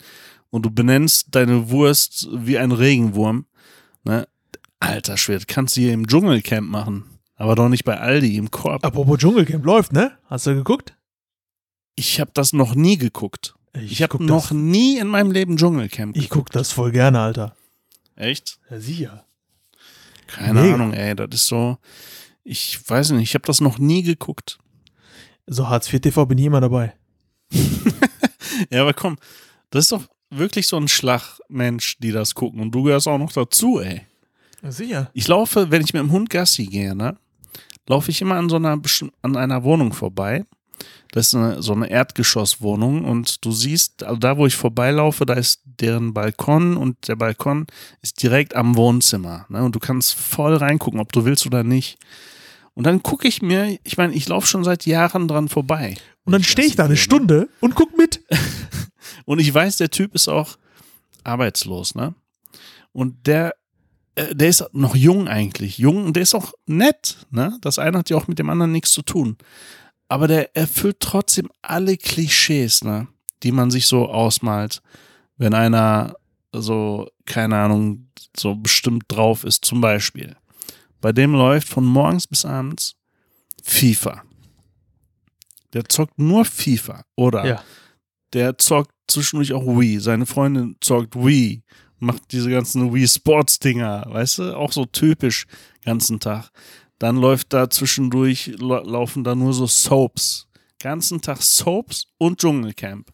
[0.50, 3.48] und du benennst deine Wurst wie ein Regenwurm.
[4.06, 4.30] Ne?
[4.80, 7.04] Alter Schwert, kannst du hier im Dschungelcamp machen.
[7.36, 8.86] Aber doch nicht bei Aldi im Korb.
[8.86, 10.18] Apropos Dschungelcamp läuft, ne?
[10.28, 10.96] Hast du geguckt?
[11.96, 13.56] Ich habe das noch nie geguckt.
[13.74, 17.58] Ich habe guck noch nie in meinem Leben Dschungelcamp ich guck das voll gerne, Alter.
[18.18, 18.60] Echt?
[18.70, 19.26] Ja, sicher.
[20.28, 20.74] Keine Mega.
[20.76, 21.16] Ahnung, ey.
[21.16, 21.78] Das ist so.
[22.44, 24.58] Ich weiß nicht, ich habe das noch nie geguckt.
[25.46, 26.94] So Hartz IV TV bin ich immer dabei.
[28.72, 29.18] Ja, aber komm,
[29.70, 32.60] das ist doch wirklich so ein Schlagmensch, die das gucken.
[32.60, 34.02] Und du gehörst auch noch dazu, ey.
[34.64, 35.12] Ja, sicher.
[35.14, 37.18] Ich laufe, wenn ich mit dem Hund Gassi gehe, ne,
[37.88, 38.82] laufe ich immer an so einer
[39.22, 40.44] an einer Wohnung vorbei.
[41.12, 45.34] Das ist eine, so eine Erdgeschosswohnung und du siehst, also da, wo ich vorbeilaufe, da
[45.34, 47.66] ist deren Balkon und der Balkon
[48.02, 49.46] ist direkt am Wohnzimmer.
[49.50, 49.64] Ne?
[49.64, 51.98] Und du kannst voll reingucken, ob du willst oder nicht.
[52.74, 55.98] Und dann gucke ich mir, ich meine, ich laufe schon seit Jahren dran vorbei.
[56.26, 56.98] Und dann stehe ich da eine ne?
[56.98, 58.24] Stunde und guck mit.
[59.26, 60.58] Und ich weiß, der Typ ist auch
[61.24, 62.14] arbeitslos, ne?
[62.92, 63.56] Und der,
[64.16, 65.78] äh, der ist noch jung eigentlich.
[65.78, 67.58] Jung und der ist auch nett, ne?
[67.62, 69.38] Das eine hat ja auch mit dem anderen nichts zu tun.
[70.10, 73.08] Aber der erfüllt trotzdem alle Klischees, ne?
[73.44, 74.82] Die man sich so ausmalt,
[75.38, 76.16] wenn einer
[76.54, 79.66] so, keine Ahnung, so bestimmt drauf ist.
[79.66, 80.36] Zum Beispiel.
[81.02, 82.96] Bei dem läuft von morgens bis abends
[83.64, 84.24] FIFA.
[85.74, 87.04] Der zockt nur FIFA.
[87.16, 87.64] Oder Ja.
[88.34, 90.00] der zockt zwischendurch auch Wii.
[90.00, 91.64] Seine Freundin zockt Wii.
[92.00, 94.58] Macht diese ganzen Wii Sports Dinger, weißt du?
[94.58, 95.46] Auch so typisch
[95.84, 96.50] ganzen Tag.
[97.00, 100.48] Dann läuft da zwischendurch, la- laufen da nur so Soaps.
[100.80, 103.08] Ganzen Tag Soaps und Dschungelcamp.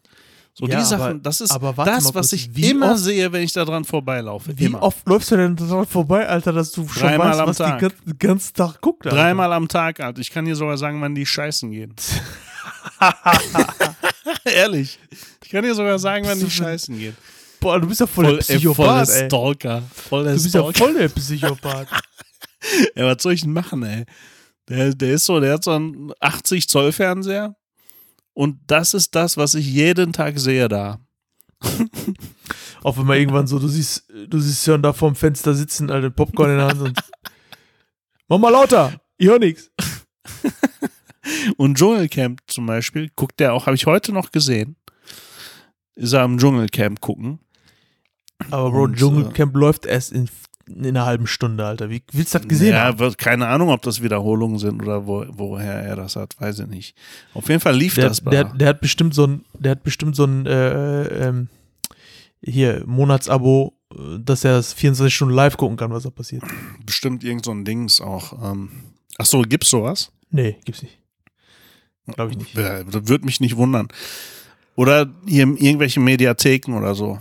[0.56, 3.32] So Ja, die Sachen, aber- das ist das, mal was kurz, ich immer oft- sehe,
[3.32, 4.56] wenn ich da dran vorbeilaufe.
[4.56, 4.82] Wie immer.
[4.82, 7.92] oft läufst du denn dran vorbei, Alter, dass du schon Dreimal weißt, am was Tag.
[8.06, 9.04] die ganzen Tag guckt?
[9.04, 9.16] Alter?
[9.16, 10.20] Dreimal am Tag, Alter.
[10.20, 11.94] Ich kann dir sogar sagen, wann die scheißen gehen.
[14.44, 14.98] Ehrlich.
[15.42, 17.16] Ich kann dir sogar sagen, wann die scheißen gehen.
[17.60, 19.26] Boah, du bist ja voll, Voll, der ey, voll Psychopath, der.
[19.26, 19.82] Stalker.
[19.92, 20.78] Voll der Du bist ja Stalker.
[20.78, 21.88] voll der Psychopath.
[22.96, 24.04] Ja, was soll ich denn machen, ey?
[24.68, 27.56] Der, der ist so, der hat so einen 80 Zoll Fernseher
[28.32, 31.00] und das ist das, was ich jeden Tag sehe da.
[32.82, 36.10] Auch wenn man irgendwann so, du siehst, du siehst Jörn da vorm Fenster sitzen, Alter,
[36.10, 36.98] Popcorn in der Hand und.
[38.28, 39.00] Mach mal lauter!
[39.16, 39.70] Ich hör nix.
[41.56, 44.76] Und Dschungelcamp zum Beispiel, guckt der auch, habe ich heute noch gesehen.
[45.94, 47.40] Ist er am Dschungelcamp gucken.
[48.50, 50.28] Aber Bro, Und, Dschungelcamp läuft erst in,
[50.68, 51.90] in einer halben Stunde, Alter.
[51.90, 53.16] Wie willst du das gesehen ja, haben?
[53.16, 56.96] keine Ahnung, ob das Wiederholungen sind oder wo, woher er das hat, weiß ich nicht.
[57.34, 60.16] Auf jeden Fall lief Der, das der, der hat bestimmt so ein, der hat bestimmt
[60.16, 61.48] so ein, äh, ähm,
[62.42, 66.42] hier, Monatsabo, äh, dass er das 24 Stunden live gucken kann, was da passiert.
[66.84, 68.32] Bestimmt irgend so ein Dings auch.
[68.42, 68.70] Ähm.
[69.18, 70.12] Ach so, gibt's sowas?
[70.30, 70.98] Nee, gibt's nicht.
[72.06, 72.54] Glaube ich nicht.
[72.54, 73.88] Ja, würde mich nicht wundern.
[74.76, 77.18] Oder hier irgendwelche Mediatheken oder so.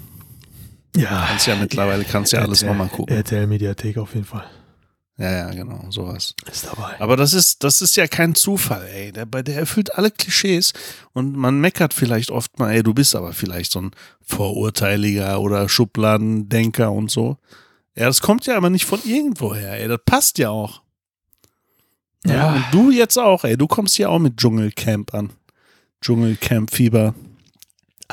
[0.95, 1.25] Ja.
[1.27, 3.15] Kannst ja mittlerweile, kannst ja alles nochmal gucken.
[3.15, 4.45] RTL Mediathek auf jeden Fall.
[5.17, 6.33] Ja, ja, genau, sowas.
[6.51, 6.99] Ist dabei.
[6.99, 9.11] Aber das ist, das ist ja kein Zufall, ey.
[9.11, 10.73] Der, bei der erfüllt alle Klischees
[11.13, 15.69] und man meckert vielleicht oft mal, ey, du bist aber vielleicht so ein Vorurteiliger oder
[15.69, 17.37] Schubladendenker und so.
[17.95, 19.87] Ja, das kommt ja aber nicht von irgendwoher, ey.
[19.87, 20.81] Das passt ja auch.
[22.25, 22.53] Ja.
[22.53, 23.55] Und du jetzt auch, ey.
[23.55, 25.31] Du kommst hier auch mit Dschungelcamp an.
[26.01, 27.13] Dschungelcamp-Fieber.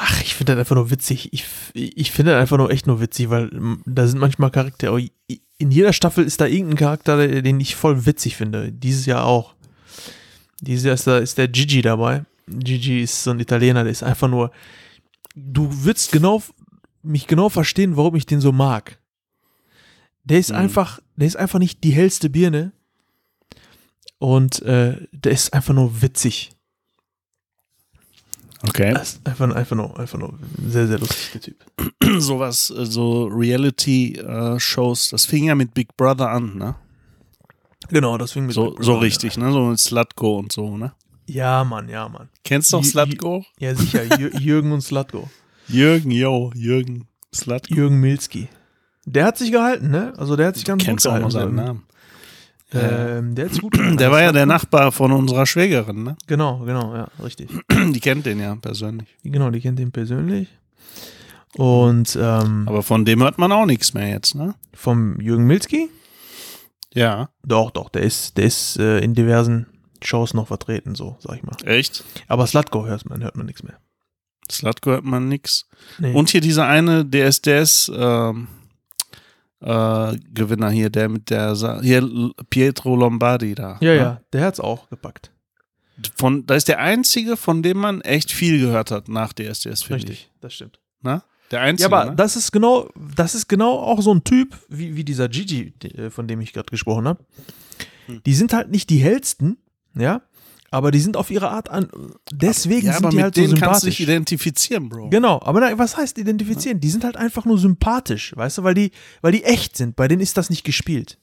[0.03, 1.29] Ach, ich finde das einfach nur witzig.
[1.35, 3.51] Ich, ich finde das einfach nur echt nur witzig, weil
[3.85, 4.99] da sind manchmal Charaktere.
[5.59, 8.73] In jeder Staffel ist da irgendein Charakter, den ich voll witzig finde.
[8.73, 9.55] Dieses Jahr auch.
[10.63, 12.25] Dieses Jahr ist, da, ist der Gigi dabei.
[12.49, 14.53] Gigi ist so ein Italiener, der ist einfach nur.
[15.37, 16.43] Du würdest genau,
[17.03, 18.99] mich genau verstehen, warum ich den so mag.
[20.25, 20.57] Der ist Mhm.
[20.57, 22.73] einfach, der ist einfach nicht die hellste Birne.
[24.19, 26.53] Und äh, der ist einfach nur witzig.
[28.69, 28.95] Okay.
[29.25, 30.35] Einfach, einfach nur, einfach nur
[30.67, 31.57] sehr, sehr lustig, der Typ.
[32.21, 36.75] Sowas, äh, so Reality-Shows, das fing ja mit Big Brother an, ne?
[37.89, 39.53] Genau, das fing mit So, Big Brother so an, richtig, ne?
[39.53, 40.93] So mit Slutko und so, ne?
[41.27, 42.29] Ja, Mann, ja, Mann.
[42.45, 43.45] Kennst du noch Slutko?
[43.59, 44.19] Ja, sicher.
[44.19, 45.31] Jür Jürgen und Slatko.
[45.69, 47.75] Jürgen, yo, Jürgen Slutko.
[47.75, 48.49] Jürgen Milski.
[49.07, 50.13] Der hat sich gehalten, ne?
[50.19, 51.57] Also der hat sich ganz Kennst gut auch noch gehalten.
[51.57, 51.83] seinen Namen.
[52.73, 53.79] Ähm, der sich gut.
[53.99, 54.47] Der war ja der.
[54.47, 56.17] Nachbar von unserer Schwägerin, ne?
[56.27, 57.51] Genau, genau, ja, richtig.
[57.93, 59.09] Die kennt den ja persönlich.
[59.25, 60.49] Genau, die kennt ihn persönlich.
[61.57, 64.55] Und ähm, Aber von dem hört man auch nichts mehr jetzt, ne?
[64.73, 65.89] vom Jürgen Milski?
[66.95, 67.31] Ja.
[67.45, 69.67] Doch, doch, der ist, der ist äh, in diversen
[70.03, 71.57] Shows noch vertreten, so, sag ich mal.
[71.65, 72.05] Echt?
[72.29, 73.79] Aber Slatko hört man, hört man nichts mehr.
[74.51, 75.67] Slutko hört man nix.
[75.99, 76.13] Nee.
[76.13, 78.49] Und hier dieser eine DSDS ähm,
[79.61, 82.09] äh, Gewinner hier, der mit der Sa hier
[82.51, 83.79] Pietro Lombardi da.
[83.81, 83.97] ja, ne?
[83.97, 85.31] ja, der hat's auch gepackt.
[86.17, 90.05] Von, da ist der einzige, von dem man echt viel gehört hat nach DSDS, finde
[90.05, 90.09] ich.
[90.11, 90.81] Richtig, das stimmt.
[91.03, 91.23] Ne?
[91.51, 91.87] Der Ja, einzige.
[91.95, 92.17] aber ne?
[92.17, 96.09] das ist genau, das ist genau auch so ein Typ, wie, wie dieser Gigi, äh,
[96.09, 97.23] von dem ich gerade gesprochen habe.
[98.07, 98.23] Hm.
[98.25, 99.59] Die sind halt nicht die hellsten,
[99.95, 100.23] ja,
[100.71, 101.89] aber die sind auf ihre Art an.
[102.33, 104.01] Deswegen ja, sind die halt so denen kannst du dich sympathisch.
[104.01, 105.11] identifizieren, Bro.
[105.11, 106.81] Genau, aber na, was heißt identifizieren?
[106.81, 109.97] Die sind halt einfach nur sympathisch, weißt du, weil die, weil die echt sind.
[109.97, 111.19] Bei denen ist das nicht gespielt.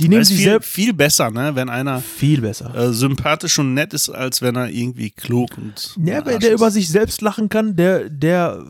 [0.00, 1.56] Die nehmen sich viel, selbst viel besser, ne?
[1.56, 2.72] wenn einer viel besser.
[2.76, 5.96] äh, sympathisch und nett ist, als wenn er irgendwie klug und.
[6.04, 6.48] Ja, der ist.
[6.50, 8.64] über sich selbst lachen kann, der, der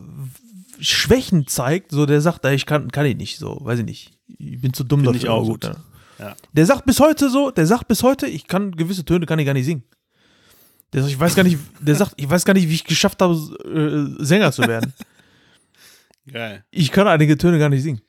[0.79, 4.11] Schwächen zeigt, so der sagt, "Ey, ich kann, kann ich nicht, so, weiß ich nicht.
[4.39, 5.21] Ich bin zu dumm Find dafür.
[5.21, 5.63] ich auch gut.
[5.65, 5.71] So,
[6.19, 6.35] Ja.
[6.53, 9.45] Der sagt bis heute so, der sagt bis heute, ich kann gewisse Töne kann ich
[9.45, 9.83] gar nicht singen.
[10.93, 13.21] Der sagt, ich weiß gar nicht, der sagt, ich weiß gar nicht, wie ich geschafft
[13.21, 13.35] habe,
[14.19, 14.93] äh, Sänger zu werden.
[16.31, 16.63] Geil.
[16.71, 18.01] Ich kann einige Töne gar nicht singen.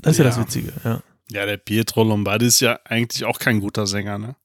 [0.00, 0.30] Das ist ja, Ja.
[0.30, 1.02] das Witzige, ja.
[1.30, 4.36] Ja, der Pietro Lombardi ist ja eigentlich auch kein guter Sänger, ne?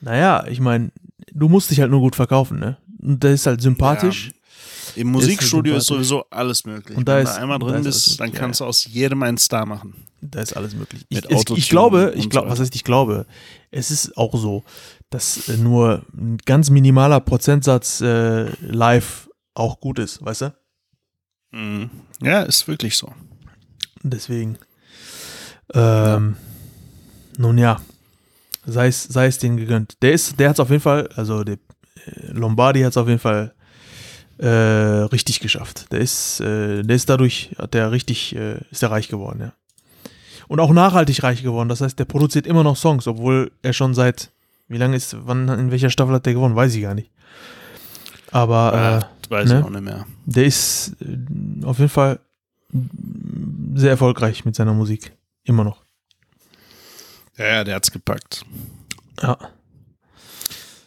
[0.00, 0.92] Naja, ich meine,
[1.32, 2.78] du musst dich halt nur gut verkaufen, ne?
[3.00, 4.32] Und der ist halt sympathisch.
[4.96, 6.96] Im Musikstudio ist, sowieso alles möglich.
[6.96, 9.38] Und da Wenn ist- du einmal drin bist, dann kannst ja, du aus jedem einen
[9.38, 10.06] Star machen.
[10.20, 11.04] Da ist alles möglich.
[11.10, 13.26] Ich, ich Autotune glaube, ich glaube, was heißt ich glaube?
[13.70, 14.64] Es ist auch so,
[15.10, 20.54] dass äh, nur ein ganz minimaler Prozentsatz äh, live auch gut ist, weißt du?
[21.52, 21.90] Mhm.
[22.22, 23.12] Ja, ist wirklich so.
[24.02, 24.58] Deswegen.
[25.72, 26.36] Ähm,
[27.38, 27.80] Nun ja,
[28.66, 29.94] sei es, sei es denen gegönnt.
[30.02, 31.56] Der ist, der hat es auf jeden Fall, also der
[32.06, 33.54] äh, Lombardi hat es auf jeden Fall
[34.38, 35.90] äh, richtig geschafft.
[35.92, 39.52] Der ist, äh, der ist dadurch, hat der richtig, äh, ist der reich geworden, ja.
[40.48, 41.68] Und auch nachhaltig reich geworden.
[41.70, 44.30] Das heißt, der produziert immer noch Songs, obwohl er schon seit,
[44.68, 46.54] wie lange ist, wann, in welcher Staffel hat der gewonnen?
[46.56, 47.10] Weiß ich gar nicht.
[48.30, 49.58] Aber Ah, äh, weiß ne?
[49.60, 50.06] ich auch nicht mehr.
[50.26, 52.18] der ist äh, auf jeden Fall
[53.74, 55.12] sehr erfolgreich mit seiner Musik.
[55.44, 55.82] Immer noch.
[57.38, 58.44] Ja, ja, der hat's gepackt.
[59.22, 59.38] Ja.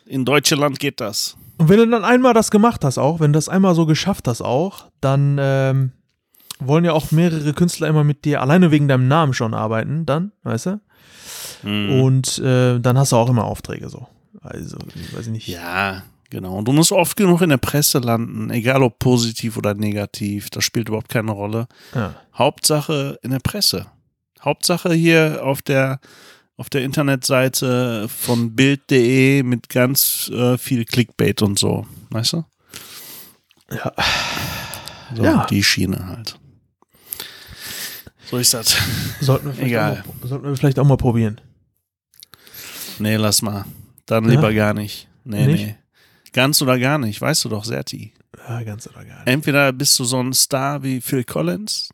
[0.06, 1.36] In Deutschland geht das.
[1.58, 4.28] Und wenn du dann einmal das gemacht hast, auch, wenn du das einmal so geschafft
[4.28, 5.92] hast, auch, dann ähm,
[6.60, 10.32] wollen ja auch mehrere Künstler immer mit dir alleine wegen deinem Namen schon arbeiten, dann,
[10.44, 10.80] weißt du?
[11.64, 12.02] Mhm.
[12.02, 14.08] Und äh, dann hast du auch immer Aufträge so.
[14.42, 15.48] Also, ich weiß nicht.
[15.48, 16.58] Ja, genau.
[16.58, 20.50] Und du musst oft genug in der Presse landen, egal ob positiv oder negativ.
[20.50, 21.68] Das spielt überhaupt keine Rolle.
[21.94, 22.16] Ja.
[22.36, 23.88] Hauptsache in der Presse.
[24.42, 26.00] Hauptsache hier auf der
[26.58, 31.86] auf der Internetseite von Bild.de mit ganz äh, viel Clickbait und so.
[32.10, 32.46] Weißt du?
[33.72, 33.94] Ja.
[35.16, 35.46] So, Ja.
[35.46, 36.40] Die Schiene halt.
[38.30, 38.76] So ist das.
[39.22, 40.04] Sollten wir, vielleicht Egal.
[40.08, 41.40] Auch mal, sollten wir vielleicht auch mal probieren.
[43.00, 43.66] Nee, lass mal.
[44.06, 44.32] Dann Ja?
[44.32, 45.08] lieber gar nicht.
[45.24, 45.66] Nee, Nicht?
[45.66, 45.76] nee.
[46.34, 48.14] Ganz oder gar nicht, weißt du doch, Serti.
[48.48, 49.28] Ja, ganz oder gar nicht.
[49.28, 51.90] Entweder bist du so ein Star wie Phil Collins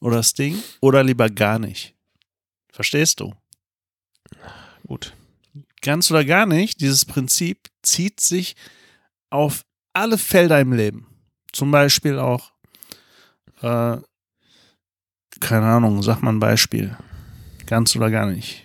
[0.00, 1.94] oder Sting oder lieber gar nicht.
[2.72, 3.32] Verstehst du?
[4.86, 5.14] Gut.
[5.82, 8.56] Ganz oder gar nicht, dieses Prinzip zieht sich
[9.30, 11.06] auf alle Felder im Leben.
[11.52, 12.52] Zum Beispiel auch,
[13.60, 13.96] äh,
[15.40, 16.96] keine Ahnung, sag mal ein Beispiel.
[17.66, 18.64] Ganz oder gar nicht.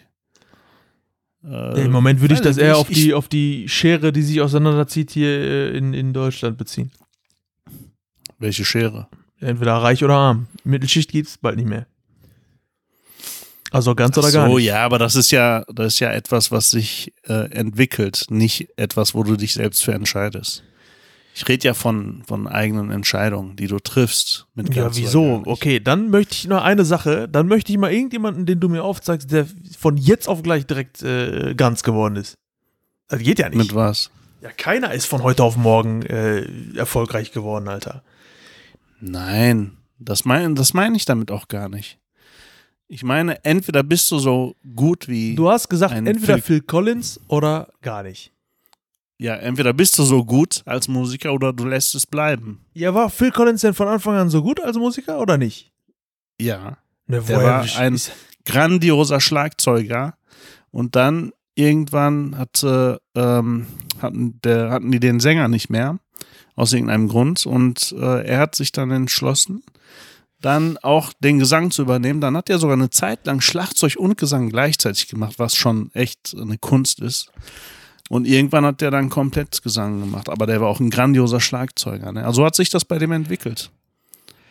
[1.44, 4.42] Äh, Im Moment würde ich das eher ich, auf, die, auf die Schere, die sich
[4.42, 6.92] auseinanderzieht, hier äh, in, in Deutschland beziehen.
[8.38, 9.08] Welche Schere?
[9.40, 10.48] Entweder reich oder arm.
[10.64, 11.88] Mittelschicht gibt es bald nicht mehr.
[13.72, 14.56] Also ganz oder gar nicht.
[14.56, 18.70] Oh ja, aber das ist ja, das ist ja etwas, was sich äh, entwickelt, nicht
[18.78, 20.64] etwas, wo du dich selbst für entscheidest.
[21.36, 24.48] Ich rede ja von, von eigenen Entscheidungen, die du triffst.
[24.56, 25.44] Mit ja, wieso?
[25.46, 27.30] Okay, dann möchte ich noch eine Sache.
[27.30, 29.46] Dann möchte ich mal irgendjemanden, den du mir aufzeigst, der
[29.78, 32.36] von jetzt auf gleich direkt äh, ganz geworden ist.
[33.08, 33.58] Das geht ja nicht.
[33.58, 34.12] Mit was?
[34.42, 38.04] Ja, keiner ist von heute auf morgen äh, erfolgreich geworden, Alter.
[39.00, 42.00] Nein, das meine das mein ich damit auch gar nicht.
[42.92, 45.36] Ich meine, entweder bist du so gut wie.
[45.36, 48.34] Du hast gesagt, entweder Phil, Phil Collins oder gar nicht.
[49.20, 52.66] Ja, entweder bist du so gut als Musiker oder du lässt es bleiben.
[52.74, 55.72] Ja, war Phil Collins denn von Anfang an so gut als Musiker oder nicht?
[56.42, 56.80] Ja.
[57.06, 58.00] Ne, der war ein
[58.46, 60.16] grandioser Schlagzeuger
[60.72, 63.68] und dann irgendwann hatte, ähm,
[64.02, 66.00] hatten, der, hatten die den Sänger nicht mehr
[66.56, 69.64] aus irgendeinem Grund und äh, er hat sich dann entschlossen,
[70.42, 72.22] dann auch den Gesang zu übernehmen.
[72.22, 76.36] Dann hat er sogar eine Zeit lang Schlagzeug und Gesang gleichzeitig gemacht, was schon echt
[76.40, 77.32] eine Kunst ist.
[78.10, 82.12] Und irgendwann hat der dann komplett Gesang gemacht, aber der war auch ein grandioser Schlagzeuger.
[82.12, 82.26] Ne?
[82.26, 83.72] Also hat sich das bei dem entwickelt.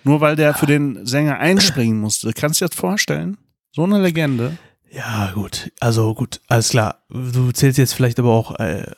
[0.04, 2.32] Nur weil der für den Sänger einspringen musste.
[2.32, 3.36] Kannst du dir das vorstellen?
[3.72, 4.56] So eine Legende.
[4.90, 5.70] Ja, gut.
[5.80, 7.02] Also gut, alles klar.
[7.08, 8.90] Du zählst jetzt vielleicht aber auch äh,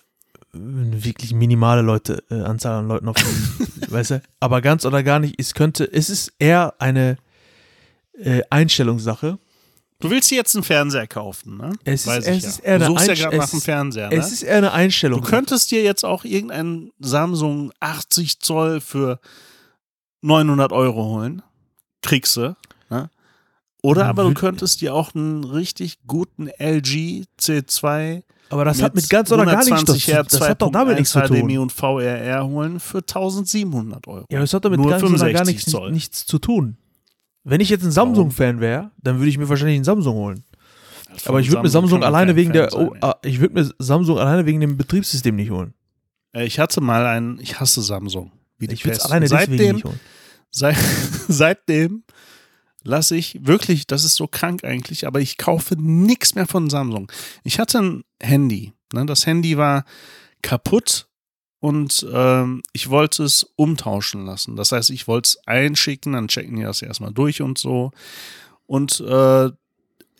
[0.52, 4.22] wirklich minimale Leute, äh, Anzahl an Leuten auf dem, weißt du?
[4.40, 7.18] Aber ganz oder gar nicht, es könnte, es ist eher eine
[8.18, 9.38] äh, Einstellungssache.
[10.00, 11.72] Du willst dir jetzt einen Fernseher kaufen, ne?
[11.84, 12.48] Es ist, es ja.
[12.48, 14.16] ist eher eine du suchst ja gerade nach einem Fernseher, ne?
[14.16, 15.20] Es ist eher eine Einstellung.
[15.20, 19.20] Du könntest dir jetzt auch irgendeinen Samsung 80 Zoll für
[20.22, 21.42] 900 Euro holen.
[22.02, 22.56] Kriegst du,
[22.88, 23.10] ne?
[23.82, 29.08] Oder aber du könntest dir auch einen richtig guten LG C2 aber das hat mit
[29.08, 30.24] ganz oder gar nichts zu tun.
[30.28, 31.38] Das hat doch damit nichts zu tun.
[31.38, 34.26] HDMI und VRR holen für 1700 Euro.
[34.30, 36.76] Ja, das hat damit Nur ganz oder gar nichts, nichts zu tun.
[37.44, 40.44] Wenn ich jetzt ein Samsung-Fan wäre, dann würde ich mir wahrscheinlich einen Samsung holen.
[41.26, 44.46] Aber ich würde mir Samsung alleine wegen der, oh, ah, ich würde mir Samsung alleine
[44.46, 45.74] wegen dem Betriebssystem nicht holen.
[46.32, 48.32] Äh, ich hatte mal einen, ich hasse Samsung.
[48.58, 50.00] ich würde es alleine seitdem, deswegen nicht holen.
[50.50, 50.76] Seit,
[51.28, 52.04] seitdem
[52.82, 57.10] lasse ich wirklich, das ist so krank eigentlich, aber ich kaufe nichts mehr von Samsung.
[57.44, 58.72] Ich hatte ein Handy.
[58.92, 59.06] Ne?
[59.06, 59.84] Das Handy war
[60.42, 61.08] kaputt
[61.60, 64.56] und ähm, ich wollte es umtauschen lassen.
[64.56, 67.92] Das heißt, ich wollte es einschicken, dann checken die das erstmal durch und so.
[68.66, 69.50] Und äh,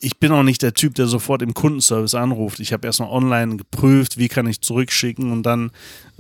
[0.03, 2.59] ich bin auch nicht der Typ, der sofort im Kundenservice anruft.
[2.61, 5.71] Ich habe erstmal online geprüft, wie kann ich zurückschicken und dann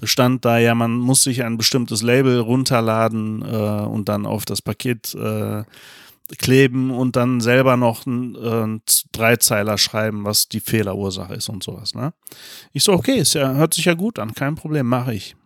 [0.03, 4.61] stand da ja, man muss sich ein bestimmtes Label runterladen äh, und dann auf das
[4.61, 5.65] Paket äh,
[6.39, 11.95] kleben und dann selber noch einen äh, Dreizeiler schreiben, was die Fehlerursache ist und sowas.
[11.95, 12.13] Ne?
[12.73, 15.37] Ich so, okay, ist ja, hört sich ja gut an, kein Problem, mache ich.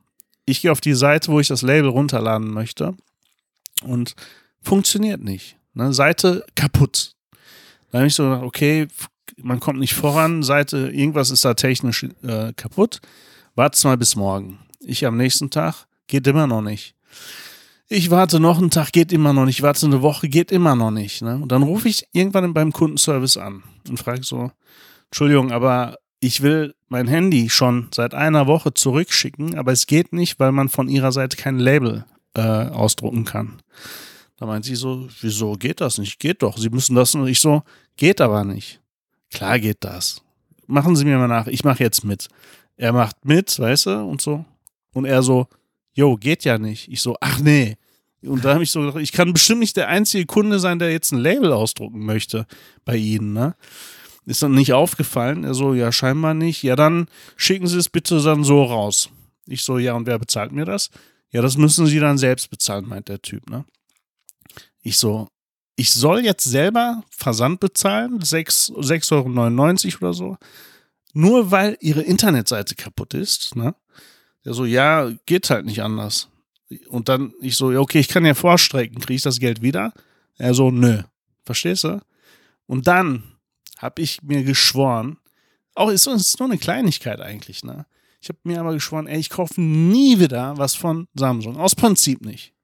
[0.47, 2.95] Ich gehe auf die Seite, wo ich das Label runterladen möchte
[3.83, 4.15] und
[4.61, 5.57] funktioniert nicht.
[5.73, 5.93] Ne?
[5.93, 7.15] Seite kaputt.
[7.91, 8.89] Dann habe ich so gedacht, okay,
[9.37, 13.01] man kommt nicht voran, Seite, irgendwas ist da technisch äh, kaputt.
[13.55, 14.59] Wart's mal bis morgen.
[14.81, 16.95] Ich am nächsten Tag, geht immer noch nicht
[17.95, 20.75] ich warte noch einen Tag, geht immer noch nicht, ich warte eine Woche, geht immer
[20.75, 21.23] noch nicht.
[21.23, 21.37] Ne?
[21.37, 24.51] Und dann rufe ich irgendwann beim Kundenservice an und frage so,
[25.07, 30.41] Entschuldigung, aber ich will mein Handy schon seit einer Woche zurückschicken, aber es geht nicht,
[30.41, 32.05] weil man von ihrer Seite kein Label
[32.35, 33.63] äh, ausdrucken kann.
[34.37, 36.19] Da meint sie so, wieso geht das nicht?
[36.19, 37.63] Geht doch, Sie müssen das und ich so,
[37.97, 38.81] geht aber nicht.
[39.31, 40.23] Klar geht das.
[40.67, 42.29] Machen Sie mir mal nach, ich mache jetzt mit.
[42.77, 44.45] Er macht mit, weißt du, und so.
[44.93, 45.47] Und er so,
[45.93, 46.89] jo, geht ja nicht.
[46.89, 47.77] Ich so, ach nee.
[48.27, 50.93] Und da habe ich so gedacht, ich kann bestimmt nicht der einzige Kunde sein, der
[50.93, 52.47] jetzt ein Label ausdrucken möchte
[52.85, 53.55] bei Ihnen, ne?
[54.27, 55.45] Ist dann nicht aufgefallen.
[55.45, 56.63] Er so, ja, scheinbar nicht.
[56.63, 59.11] Ja, dann schicken Sie es bitte dann so raus.
[59.47, 60.91] Ich so, ja, und wer bezahlt mir das?
[61.31, 63.65] Ja, das müssen Sie dann selbst bezahlen, meint der Typ, ne?
[64.81, 65.29] Ich so,
[65.77, 70.37] ich soll jetzt selber Versand bezahlen, 6,99 Euro oder so,
[71.13, 73.75] nur weil Ihre Internetseite kaputt ist, ne?
[74.45, 76.29] Der so, ja, geht halt nicht anders.
[76.89, 79.93] Und dann ich so, okay, ich kann ja vorstrecken, kriege ich das Geld wieder?
[80.37, 81.03] Er so, nö.
[81.45, 82.01] Verstehst du?
[82.67, 83.23] Und dann
[83.79, 85.19] habe ich mir geschworen,
[85.75, 87.87] auch ist es nur eine Kleinigkeit eigentlich, ne?
[88.21, 91.59] Ich habe mir aber geschworen, ey, ich kaufe nie wieder was von Samsung.
[91.59, 92.55] Aus Prinzip nicht.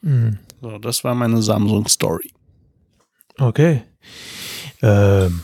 [0.00, 0.38] Mhm.
[0.60, 2.30] So, das war meine Samsung-Story.
[3.36, 3.82] Okay.
[4.80, 5.40] Ähm,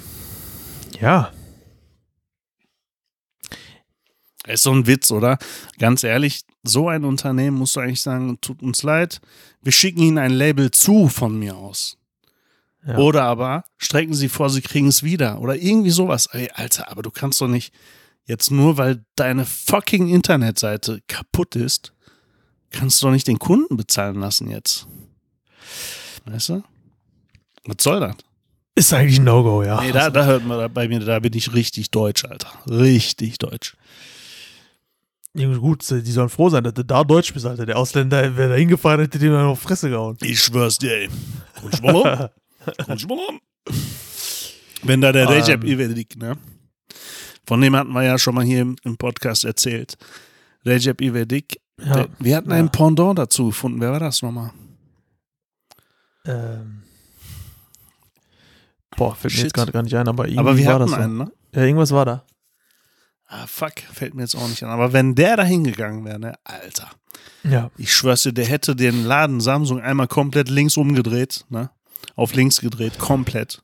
[1.01, 1.33] ja.
[4.49, 5.39] Ist so ein Witz, oder?
[5.79, 9.21] Ganz ehrlich, so ein Unternehmen musst du eigentlich sagen, tut uns leid,
[9.63, 11.99] wir schicken Ihnen ein Label zu von mir aus.
[12.87, 12.97] Ja.
[12.97, 15.41] Oder aber strecken sie vor, sie kriegen es wieder.
[15.41, 16.27] Oder irgendwie sowas.
[16.33, 17.75] Ey, Alter, aber du kannst doch nicht
[18.25, 21.93] jetzt nur, weil deine fucking Internetseite kaputt ist,
[22.71, 24.87] kannst du doch nicht den Kunden bezahlen lassen jetzt.
[26.25, 26.63] Weißt du?
[27.65, 28.17] Was soll das?
[28.75, 29.81] Ist eigentlich ein No-Go, ja.
[29.81, 32.53] Nee, da, da hört man bei mir, da bin ich richtig deutsch, Alter.
[32.71, 33.77] Richtig deutsch.
[35.35, 37.65] Gut, die sollen froh sein, dass du da Deutsch bist, Alter.
[37.67, 40.17] Der Ausländer wäre da hingefahren, hätte dir dann auf Fresse gehauen.
[40.23, 41.09] Ich schwör's dir, ey.
[41.61, 42.29] Guck mal an.
[42.99, 43.41] Guck mal an.
[44.83, 45.33] Wenn da der Ähm.
[45.35, 46.37] Recep Ivedik, ne?
[47.47, 49.97] Von dem hatten wir ja schon mal hier im, Podcast erzählt.
[50.65, 51.61] Recep Ivedik.
[51.81, 51.95] Ja.
[51.95, 52.57] Der, wir hatten Ja.
[52.57, 53.81] einen Pendant dazu gefunden.
[53.81, 54.51] Wer war das nochmal?
[56.27, 56.83] Ähm.
[58.97, 60.91] Boah, fällt mir jetzt gerade gar nicht ein, aber irgendwie Aber wir war hatten das
[60.91, 60.97] so.
[60.97, 61.33] einen, ne?
[61.55, 62.25] Ja, irgendwas war da.
[63.31, 64.71] Ah, fuck, fällt mir jetzt auch nicht an.
[64.71, 66.35] Aber wenn der da hingegangen wäre, ne?
[66.45, 66.89] Alter.
[67.45, 67.71] Ja.
[67.77, 71.71] Ich schwör's dir, der hätte den Laden Samsung einmal komplett links umgedreht, ne?
[72.17, 73.63] Auf links gedreht, komplett.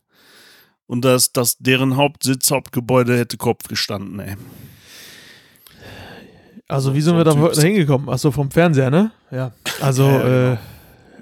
[0.85, 4.35] Und das, das, deren Hauptsitz, Hauptgebäude hätte Kopf gestanden, ey.
[6.67, 8.07] Also, wie So sind wir da, hingekommen?
[8.07, 9.11] Achso, vom Fernseher, ne?
[9.31, 9.51] Ja.
[9.81, 10.57] Also, Ja, ja, äh,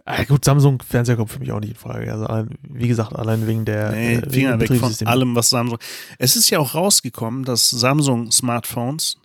[0.06, 2.12] ah, gut, Samsung-Fernseher kommt für mich auch nicht in Frage.
[2.12, 3.91] Also, wie gesagt, allein wegen der.
[3.91, 5.78] Nee, äh, wegen Finger weg von allem, was Samsung.
[6.18, 9.18] Es ist ja auch rausgekommen, dass Samsung-Smartphones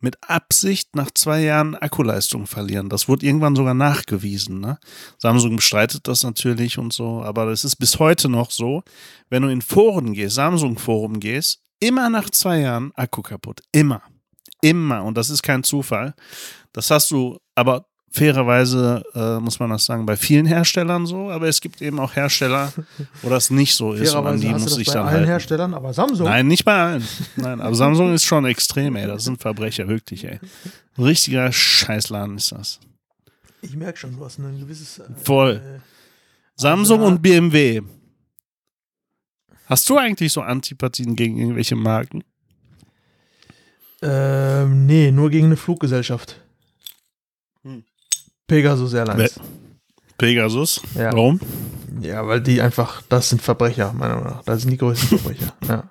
[0.00, 2.88] mit Absicht nach zwei Jahren Akkuleistung verlieren.
[2.88, 4.60] Das wurde irgendwann sogar nachgewiesen.
[4.60, 4.78] Ne?
[5.18, 8.82] Samsung bestreitet das natürlich und so, aber es ist bis heute noch so,
[9.28, 13.60] wenn du in Foren gehst, Samsung-Forum gehst, immer nach zwei Jahren Akku kaputt.
[13.72, 14.02] Immer.
[14.62, 15.04] Immer.
[15.04, 16.14] Und das ist kein Zufall.
[16.72, 21.46] Das hast du aber fairerweise, äh, muss man das sagen, bei vielen Herstellern so, aber
[21.46, 22.72] es gibt eben auch Hersteller,
[23.22, 25.26] wo das nicht so ist und an die muss ich dann halten.
[25.26, 26.26] Herstellern, aber Samsung.
[26.26, 27.04] Nein, nicht bei allen.
[27.36, 29.06] Nein, aber Samsung ist schon extrem, ey.
[29.06, 30.40] Das sind Verbrecher, wirklich, ey.
[30.96, 32.80] Ein richtiger Scheißladen ist das.
[33.62, 34.98] Ich merke schon, du hast ein gewisses.
[34.98, 35.62] Äh, Voll.
[35.64, 35.80] Äh,
[36.56, 37.80] Samsung und BMW.
[39.66, 42.24] Hast du eigentlich so Antipathien gegen irgendwelche Marken?
[44.02, 46.40] ähm, nee, nur gegen eine Fluggesellschaft.
[48.50, 49.38] Pegasus Airlines.
[50.18, 50.82] Pegasus?
[50.96, 51.12] Ja.
[51.12, 51.38] Warum?
[52.00, 54.42] Ja, weil die einfach, das sind Verbrecher, meiner Meinung nach.
[54.42, 55.54] Das sind die größten Verbrecher.
[55.68, 55.88] Ja.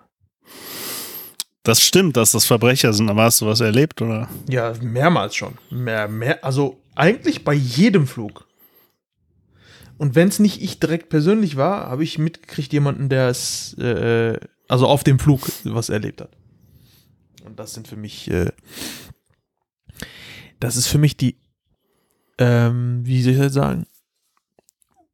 [1.64, 4.28] Das stimmt, dass das Verbrecher sind, aber hast du was erlebt, oder?
[4.50, 5.58] ja, mehrmals schon.
[5.70, 8.48] Mehr, mehr, also eigentlich bei jedem Flug.
[9.98, 14.38] Und wenn es nicht ich direkt persönlich war, habe ich mitgekriegt jemanden, der es, äh,
[14.68, 16.32] also auf dem Flug was erlebt hat.
[17.46, 18.52] Und das sind für mich, äh,
[20.60, 21.39] das ist für mich die,
[22.40, 23.86] ähm, wie soll ich das sagen,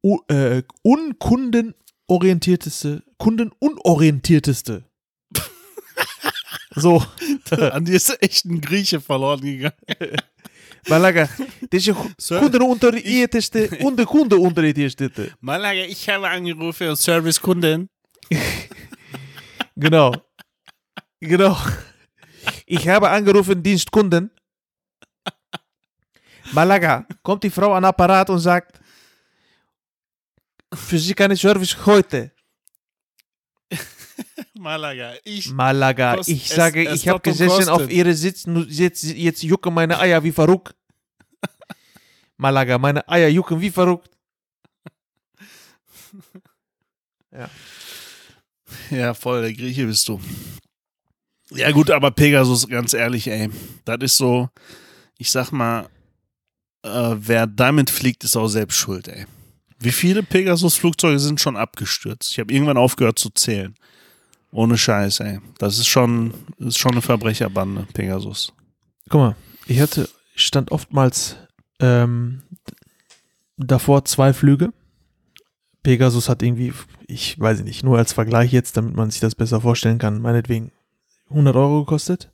[0.02, 4.84] U äh, unkundenorientierteste, kundenunorientierteste.
[6.76, 7.04] so.
[7.50, 9.74] An dir ist echt ein Grieche verloren gegangen.
[10.88, 11.28] Malaga,
[11.70, 11.96] das ist
[12.28, 15.32] kundenunorientierteste, und kundenunorientierteste.
[15.40, 17.88] Malaga, ich habe angerufen, Servicekunden.
[19.78, 20.10] Genau.
[21.20, 21.54] Genau.
[22.64, 24.30] Ich habe angerufen, Dienstkunden.
[26.52, 28.78] Malaga, kommt die Frau an Apparat und sagt,
[30.74, 32.32] für Sie keine Service heute.
[34.54, 35.50] Malaga, ich.
[35.50, 37.90] Malaga, ich es- sage, es ich habe gesessen auf kosten.
[37.92, 40.74] Ihre Sitz, nu- jetzt, jetzt jucken meine Eier wie verrückt.
[42.36, 44.10] Malaga, meine Eier jucken wie verrückt.
[48.90, 50.20] Ja, voll, der Grieche bist du.
[51.50, 53.50] Ja, gut, aber Pegasus, ganz ehrlich, ey.
[53.84, 54.48] Das ist so,
[55.18, 55.88] ich sag mal,
[56.86, 59.26] äh, wer damit fliegt, ist auch selbst schuld, ey.
[59.78, 62.32] Wie viele Pegasus-Flugzeuge sind schon abgestürzt?
[62.32, 63.74] Ich habe irgendwann aufgehört zu zählen.
[64.50, 65.40] Ohne Scheiß, ey.
[65.58, 68.52] Das ist schon, ist schon eine Verbrecherbande, Pegasus.
[69.08, 71.36] Guck mal, ich hatte, stand oftmals
[71.78, 72.42] ähm,
[73.56, 74.72] davor zwei Flüge.
[75.82, 76.72] Pegasus hat irgendwie,
[77.06, 80.72] ich weiß nicht, nur als Vergleich jetzt, damit man sich das besser vorstellen kann, meinetwegen
[81.30, 82.32] 100 Euro gekostet.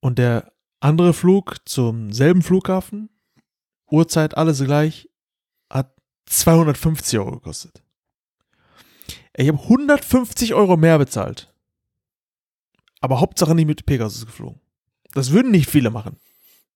[0.00, 3.08] Und der andere Flug zum selben Flughafen,
[3.92, 5.08] Uhrzeit, alles gleich,
[5.70, 5.94] hat
[6.26, 7.82] 250 Euro gekostet.
[9.36, 11.52] Ich habe 150 Euro mehr bezahlt.
[13.00, 14.60] Aber Hauptsache nicht mit Pegasus geflogen.
[15.12, 16.16] Das würden nicht viele machen.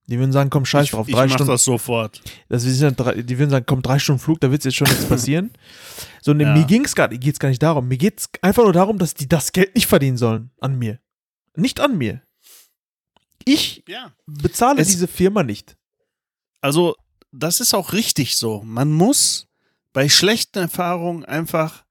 [0.08, 1.50] Die würden sagen, komm, scheiß ich drauf, ich drei mach Stunden.
[1.52, 2.22] das sofort.
[2.48, 5.04] Das ja drei, die würden sagen, komm, drei Stunden Flug, da wird jetzt schon nichts
[5.08, 5.50] passieren.
[6.22, 6.54] So, ne, Ja.
[6.54, 7.88] mir ging's gar, geht's gar nicht darum.
[7.88, 11.00] Mir geht's einfach nur darum, dass die das Geld nicht verdienen sollen an mir.
[11.56, 12.22] Nicht an mir.
[13.44, 14.12] Ich Ja.
[14.26, 15.76] bezahle Es- diese Firma nicht.
[16.60, 16.94] Also,
[17.38, 18.62] das ist auch richtig so.
[18.64, 19.46] Man muss
[19.92, 21.84] bei schlechten Erfahrungen einfach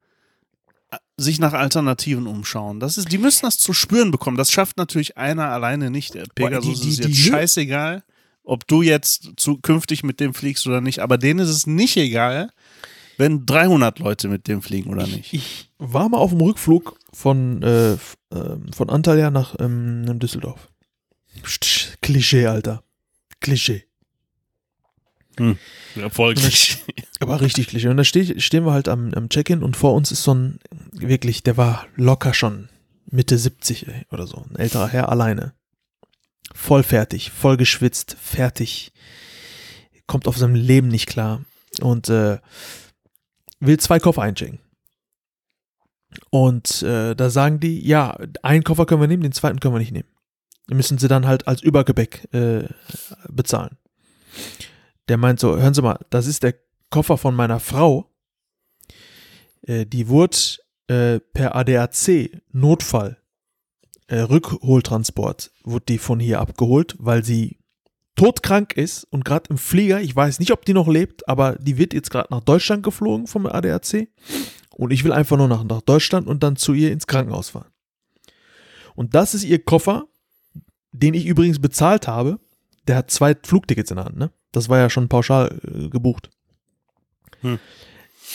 [0.92, 2.80] äh, sich nach Alternativen umschauen.
[2.80, 4.38] Das ist, die müssen das zu spüren bekommen.
[4.38, 6.14] Das schafft natürlich einer alleine nicht.
[6.14, 8.04] Der Pegasus die- ist die- jetzt die- scheißegal,
[8.44, 11.00] ob du jetzt zukünftig mit dem fliegst oder nicht.
[11.00, 12.52] Aber denen ist es nicht egal,
[13.18, 15.34] wenn 300 Leute mit dem fliegen oder nicht?
[15.34, 17.94] Ich war mal auf dem Rückflug von, äh,
[18.32, 20.68] ähm, von Antalya nach ähm, Düsseldorf.
[22.02, 22.84] Klischee, Alter.
[23.40, 23.86] Klischee.
[25.96, 26.84] Erfolgreich.
[27.20, 27.88] Aber richtig Klischee.
[27.88, 30.60] Und da steh, stehen wir halt am, am Check-in und vor uns ist so ein,
[30.92, 32.70] wirklich, der war locker schon
[33.06, 34.46] Mitte 70 ey, oder so.
[34.50, 35.54] Ein älterer Herr alleine.
[36.54, 38.92] Voll fertig, voll geschwitzt, fertig.
[40.08, 41.44] Kommt auf seinem Leben nicht klar.
[41.82, 42.38] Und äh,
[43.60, 44.60] will zwei Koffer einchecken.
[46.30, 49.80] Und äh, da sagen die, ja, einen Koffer können wir nehmen, den zweiten können wir
[49.80, 50.10] nicht nehmen.
[50.70, 52.68] Den müssen sie dann halt als Übergepäck äh,
[53.28, 53.78] bezahlen.
[55.08, 56.56] Der meint so, hören Sie mal, das ist der
[56.90, 58.12] Koffer von meiner Frau.
[59.62, 60.38] Äh, die wurde
[60.88, 63.18] äh, per ADAC Notfall
[64.08, 67.58] äh, Rückholtransport wurde die von hier abgeholt, weil sie
[68.16, 71.78] todkrank ist und gerade im Flieger, ich weiß nicht, ob die noch lebt, aber die
[71.78, 74.08] wird jetzt gerade nach Deutschland geflogen vom ADAC
[74.72, 77.72] und ich will einfach nur nach, nach Deutschland und dann zu ihr ins Krankenhaus fahren.
[78.96, 80.08] Und das ist ihr Koffer,
[80.92, 82.40] den ich übrigens bezahlt habe.
[82.88, 84.32] Der hat zwei Flugtickets in der Hand, ne?
[84.52, 86.30] Das war ja schon pauschal äh, gebucht.
[87.42, 87.60] Hm.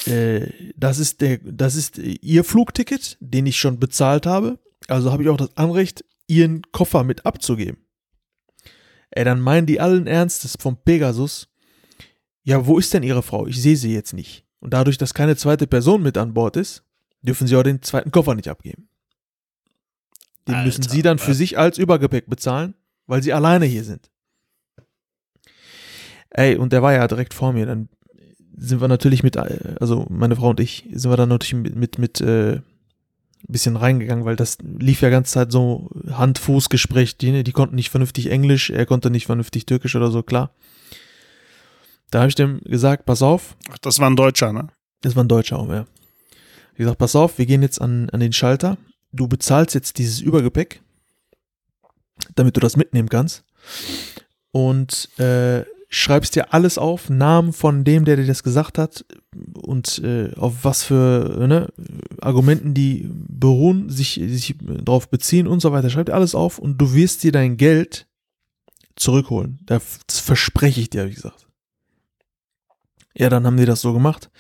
[0.07, 4.59] Äh, das ist der, das ist ihr Flugticket, den ich schon bezahlt habe.
[4.89, 7.79] Also habe ich auch das Anrecht, ihren Koffer mit abzugeben.
[9.11, 11.49] Ey, dann meinen die allen Ernstes vom Pegasus,
[12.43, 13.47] ja, wo ist denn ihre Frau?
[13.47, 14.47] Ich sehe sie jetzt nicht.
[14.61, 16.85] Und dadurch, dass keine zweite Person mit an Bord ist,
[17.23, 18.89] dürfen sie auch den zweiten Koffer nicht abgeben.
[20.49, 21.39] Den Alter, müssen sie dann für was?
[21.39, 22.75] sich als Übergepäck bezahlen,
[23.07, 24.10] weil sie alleine hier sind.
[26.31, 27.67] Ey, und der war ja direkt vor mir.
[27.67, 27.89] Dann
[28.57, 31.77] sind wir natürlich mit, äh, also meine Frau und ich, sind wir dann natürlich mit,
[31.77, 37.17] mit, mit äh, ein bisschen reingegangen, weil das lief ja ganze Zeit so Hand-Fuß-Gespräch.
[37.17, 40.51] Die, die konnten nicht vernünftig Englisch, er konnte nicht vernünftig Türkisch oder so, klar.
[42.11, 44.69] Da habe ich dem gesagt, pass auf, Ach, das war ein Deutscher, ne?
[45.01, 45.87] das war ein Deutscher auch, ja.
[46.73, 48.77] Ich gesagt, pass auf, wir gehen jetzt an, an den Schalter.
[49.13, 50.83] Du bezahlst jetzt dieses Übergepäck,
[52.37, 53.45] damit du das mitnehmen kannst.
[54.53, 59.05] Und äh, schreibst dir alles auf, Namen von dem, der dir das gesagt hat
[59.55, 61.69] und äh, auf was für ne,
[62.21, 65.91] Argumenten die beruhen, sich, sich darauf beziehen und so weiter.
[65.91, 68.07] Schreib dir alles auf und du wirst dir dein Geld
[68.95, 69.59] zurückholen.
[69.67, 71.49] Das verspreche ich dir, habe ich gesagt.
[73.15, 74.31] Ja, dann haben die das so gemacht.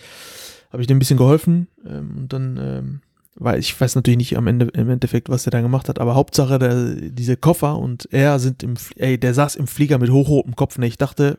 [0.70, 3.00] Habe ich dem ein bisschen geholfen ähm, und dann, ähm,
[3.40, 6.14] weil ich weiß natürlich nicht am Ende im Endeffekt, was der da gemacht hat, aber
[6.14, 10.54] Hauptsache der, diese Koffer und er sind im, ey, der saß im Flieger mit hochrotem
[10.54, 10.78] Kopf.
[10.78, 10.86] Ne?
[10.86, 11.38] Ich dachte,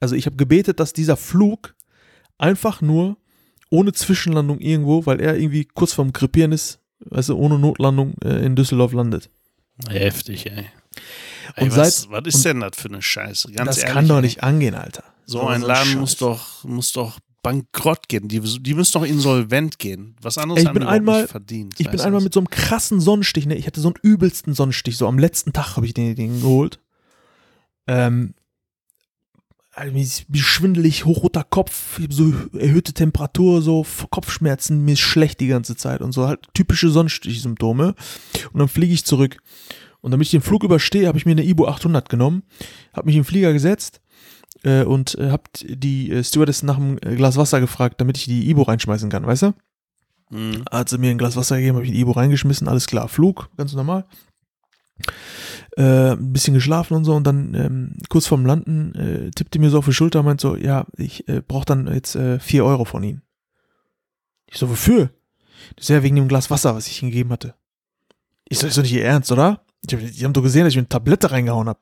[0.00, 1.74] also ich habe gebetet, dass dieser Flug
[2.38, 3.16] einfach nur
[3.70, 8.56] ohne Zwischenlandung irgendwo, weil er irgendwie kurz vorm Krepieren ist, du, ohne Notlandung äh, in
[8.56, 9.30] Düsseldorf landet.
[9.88, 10.66] Heftig, ey.
[11.56, 13.52] Und ey was, seit- was ist denn das für eine Scheiße?
[13.52, 14.22] Ganz das ehrlich, kann doch ey.
[14.22, 15.04] nicht angehen, Alter.
[15.26, 18.28] So ein Laden muss doch, muss doch bankrott gehen.
[18.28, 20.16] Die, die müssen doch insolvent gehen.
[20.20, 21.74] Was anderes Ey, ich haben bin einmal- nicht verdient.
[21.78, 23.54] Ich bin einmal mit so einem krassen Sonnenstich, ne?
[23.54, 26.80] Ich hatte so einen übelsten Sonnenstich, so am letzten Tag habe ich den, den geholt.
[27.86, 28.34] Ähm,
[29.72, 35.76] also ist schwindelig, hochroter Kopf, so erhöhte Temperatur, so Kopfschmerzen, mir ist schlecht die ganze
[35.76, 37.94] Zeit und so halt typische Sonnenstich-Symptome.
[38.52, 39.36] Und dann fliege ich zurück.
[40.00, 42.42] Und damit ich den Flug überstehe, habe ich mir eine Ibo 800 genommen,
[42.92, 44.00] habe mich im Flieger gesetzt
[44.64, 48.48] äh, und äh, habe die äh, Stewardess nach einem Glas Wasser gefragt, damit ich die
[48.50, 49.54] Ibo reinschmeißen kann, weißt du?
[50.30, 50.64] Mhm.
[50.70, 53.48] hat sie mir ein Glas Wasser gegeben, habe ich ein Ibo reingeschmissen, alles klar, Flug,
[53.56, 54.04] ganz normal.
[55.76, 59.70] Äh, ein bisschen geschlafen und so und dann ähm, kurz vorm Landen äh, tippte mir
[59.70, 62.64] so auf die Schulter und meint so, ja, ich äh, brauche dann jetzt äh, 4
[62.64, 63.22] Euro von Ihnen.
[64.50, 65.10] Ich so, wofür?
[65.76, 67.54] Das ist ja wegen dem Glas Wasser, was ich Ihnen gegeben hatte.
[68.48, 69.62] Ich so, ist doch nicht Ihr Ernst, oder?
[69.86, 71.80] Ich hab, die haben doch gesehen, dass ich mir eine Tablette reingehauen habe.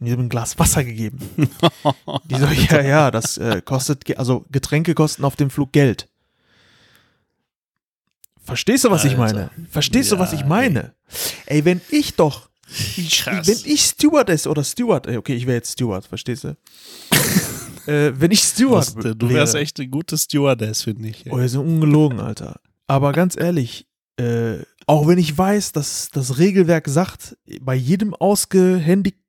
[0.00, 1.18] Die haben mir ein Glas Wasser gegeben.
[2.30, 6.08] Die so, ja, ja, das äh, kostet, also Getränke kosten auf dem Flug Geld.
[8.42, 9.34] Verstehst du, was ich Alter.
[9.34, 9.68] meine?
[9.70, 10.94] Verstehst du, was Ja, ich meine?
[11.46, 12.48] Ey, wenn ich doch,
[12.96, 16.56] ich, wenn ich Stewardess oder Steward, ey, okay, ich wäre jetzt Steward, verstehst du?
[17.86, 21.26] äh, wenn ich Steward Das, du wärst wäre, echt eine gute Stewardess, finde ich.
[21.26, 21.32] ey.
[21.32, 22.60] Oh, ihr seid ungelogen, Alter.
[22.86, 23.86] Aber ganz ehrlich,
[24.16, 29.27] äh, auch wenn ich weiß, dass das Regelwerk sagt, bei jedem ausgehändigten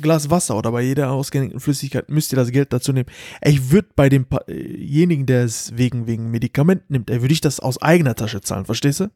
[0.00, 3.08] Glas Wasser oder bei jeder ausgehändigten Flüssigkeit müsst ihr das Geld dazu nehmen.
[3.40, 7.80] Ey, Ich würde bei demjenigen, der es wegen, wegen Medikament nimmt, würde ich das aus
[7.80, 9.08] eigener Tasche zahlen, verstehst du?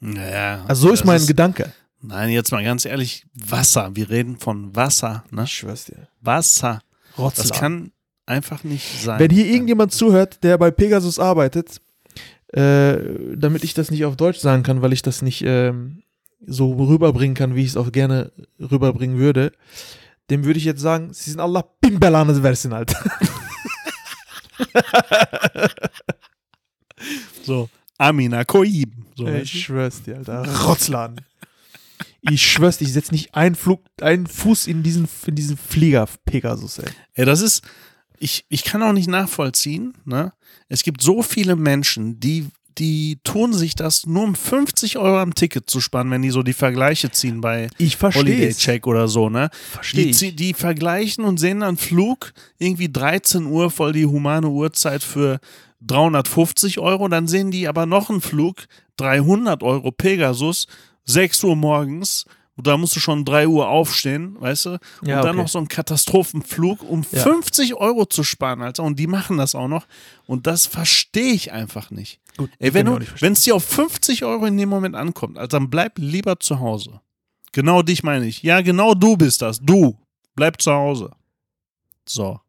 [0.00, 1.72] Naja, Also so ist das mein Gedanke.
[2.00, 3.90] Nein, jetzt mal ganz ehrlich, Wasser.
[3.94, 5.44] Wir reden von Wasser, ne?
[5.44, 6.08] Ich schwör's dir.
[6.20, 6.80] Wasser.
[7.16, 7.56] Das Rotzler.
[7.56, 7.92] kann
[8.26, 9.18] einfach nicht sein.
[9.18, 11.80] Wenn hier irgendjemand zuhört, der bei Pegasus arbeitet,
[12.52, 12.98] äh,
[13.36, 16.02] damit ich das nicht auf Deutsch sagen kann, weil ich das nicht ähm,
[16.46, 19.52] so rüberbringen kann, wie ich es auch gerne rüberbringen würde,
[20.30, 22.98] dem würde ich jetzt sagen, sie sind Allah Bimbelanes Versin, Alter.
[27.42, 28.92] so, Amina Koib.
[29.16, 30.44] So, Ey, ich schwör's dir, Alter.
[30.64, 31.20] Rotzladen.
[32.20, 36.08] Ich schwör's dir, ich setz nicht einen, Flug, einen Fuß in diesen, in diesen Flieger
[36.24, 36.90] Pegasus, ey.
[37.16, 37.62] Ja, das ist,
[38.18, 40.32] ich, ich kann auch nicht nachvollziehen, ne?
[40.68, 42.48] Es gibt so viele Menschen, die,
[42.78, 46.42] die tun sich das nur um 50 Euro am Ticket zu sparen, wenn die so
[46.42, 49.50] die Vergleiche ziehen bei Ich Holiday verstehe Check oder so, ne?
[49.70, 55.02] Versteh Die, die vergleichen und sehen dann Flug, irgendwie 13 Uhr, voll die humane Uhrzeit
[55.02, 55.40] für
[55.82, 57.08] 350 Euro.
[57.08, 58.66] Dann sehen die aber noch einen Flug,
[58.96, 60.66] 300 Euro Pegasus,
[61.04, 62.24] 6 Uhr morgens.
[62.60, 64.70] Da musst du schon 3 Uhr aufstehen, weißt du?
[64.70, 65.38] Und Ja, dann okay.
[65.38, 67.22] noch so einen Katastrophenflug, um Ja.
[67.22, 68.82] 50 Euro zu sparen, Alter.
[68.82, 69.86] Und die machen das auch noch.
[70.26, 72.20] Und das verstehe ich einfach nicht.
[72.36, 75.98] Gut, Ey, wenn es dir auf 50 Euro in dem Moment ankommt, also dann bleib
[75.98, 77.00] lieber zu Hause.
[77.52, 78.42] Genau dich meine ich.
[78.42, 79.58] Ja, genau du bist das.
[79.60, 79.96] Du.
[80.36, 81.10] Bleib zu Hause.
[82.08, 82.40] So.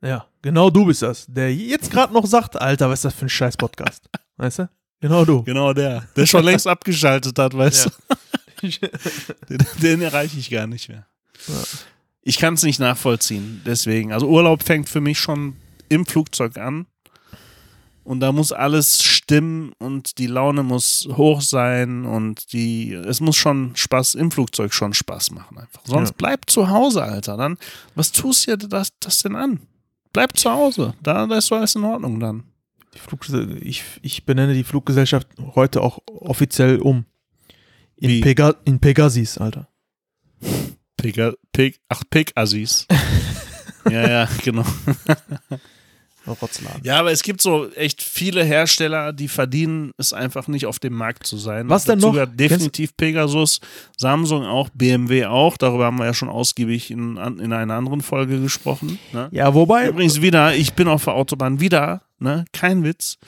[0.00, 3.26] Ja, genau du bist das, der jetzt gerade noch sagt, Alter, was ist das für
[3.26, 4.08] ein scheiß Podcast?
[4.36, 4.68] Weißt du?
[5.00, 5.42] Genau du.
[5.42, 6.06] Genau der.
[6.16, 7.90] Der schon längst abgeschaltet hat, weißt Ja.
[8.08, 8.14] du.
[9.48, 11.06] Den, den erreiche ich gar nicht mehr.
[11.46, 11.54] Ja.
[12.22, 13.62] Ich kann es nicht nachvollziehen.
[13.64, 14.12] Deswegen.
[14.12, 15.56] Also Urlaub fängt für mich schon
[15.88, 16.86] im Flugzeug an.
[18.04, 23.36] Und da muss alles stimmen und die Laune muss hoch sein und die, es muss
[23.36, 25.82] schon Spaß, im Flugzeug schon Spaß machen einfach.
[25.84, 26.14] Sonst Ja.
[26.16, 27.36] bleib zu Hause, Alter.
[27.36, 27.58] Dann,
[27.94, 29.60] was tust du dir das, das denn an?
[30.14, 30.94] Bleib zu Hause.
[31.02, 32.44] Da, da ist alles in Ordnung dann.
[33.60, 37.04] Ich, ich benenne die Fluggesellschaft heute auch offiziell um.
[38.00, 38.20] In?
[38.20, 39.68] Pega, in Pegasis, Alter.
[40.96, 42.86] Pega, Peg, ach, Peg-Assis.
[43.90, 44.64] ja, ja, genau.
[46.34, 46.82] Rotzladen.
[46.84, 50.94] Ja, aber es gibt so echt viele Hersteller, die verdienen es einfach nicht auf dem
[50.94, 51.68] Markt zu sein.
[51.68, 52.14] Was denn noch?
[52.26, 53.60] definitiv Pegasus,
[53.96, 55.56] Samsung auch, BMW auch.
[55.56, 58.98] Darüber haben wir ja schon ausgiebig in, in einer anderen Folge gesprochen.
[59.12, 59.28] Ne?
[59.32, 62.44] Ja, wobei, Übrigens wieder, ich bin auf der Autobahn wieder, ne?
[62.52, 63.18] kein Witz.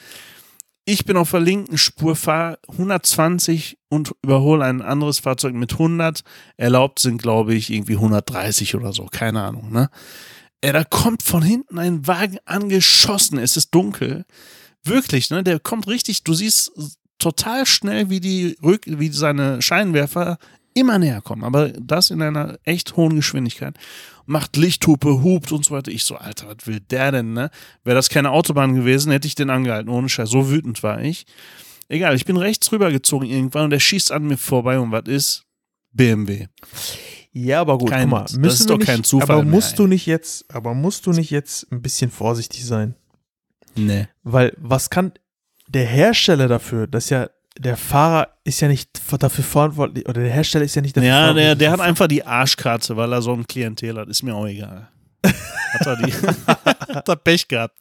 [0.85, 6.23] Ich bin auf der linken Spur, fahre 120 und überhole ein anderes Fahrzeug mit 100.
[6.57, 9.71] Erlaubt sind, glaube ich, irgendwie 130 oder so, keine Ahnung.
[9.71, 9.91] Ne?
[10.63, 14.25] Ey, da kommt von hinten ein Wagen angeschossen, es ist dunkel.
[14.83, 15.43] Wirklich, ne?
[15.43, 16.73] Der kommt richtig, du siehst
[17.19, 20.39] total schnell, wie die Rück wie seine Scheinwerfer
[20.81, 23.75] immer näher kommen, aber das in einer echt hohen Geschwindigkeit.
[24.27, 25.91] Macht Lichthupe, hupt und so weiter.
[25.91, 27.51] Ich so, Alter, was will der denn, ne?
[27.85, 30.31] Wäre das keine Autobahn gewesen, hätte ich den angehalten, ohne Scheiß.
[30.31, 31.27] So wütend war ich.
[31.89, 35.45] Egal, ich bin rechts rübergezogen irgendwann und der schießt an mir vorbei und was ist?
[35.93, 36.47] BMW.
[37.33, 39.53] ja, aber gut, Kein- guck mal, das ist wir doch nicht, kein Zufall aber mehr,
[39.53, 39.77] musst ey.
[39.79, 42.95] du nicht jetzt, aber musst du nicht jetzt ein bisschen vorsichtig sein?
[43.75, 44.07] Nee.
[44.23, 45.13] Weil was kann
[45.69, 47.29] der Hersteller dafür, dass ja
[47.59, 51.15] der Fahrer ist ja nicht dafür verantwortlich oder der Hersteller ist ja nicht dafür Ja,
[51.15, 51.59] der, verantwortlich.
[51.59, 54.09] der hat einfach die Arschkarte, weil er so ein Klientel hat.
[54.09, 54.89] Ist mir auch egal.
[55.25, 56.13] Hat er, die,
[56.95, 57.77] hat er Pech gehabt.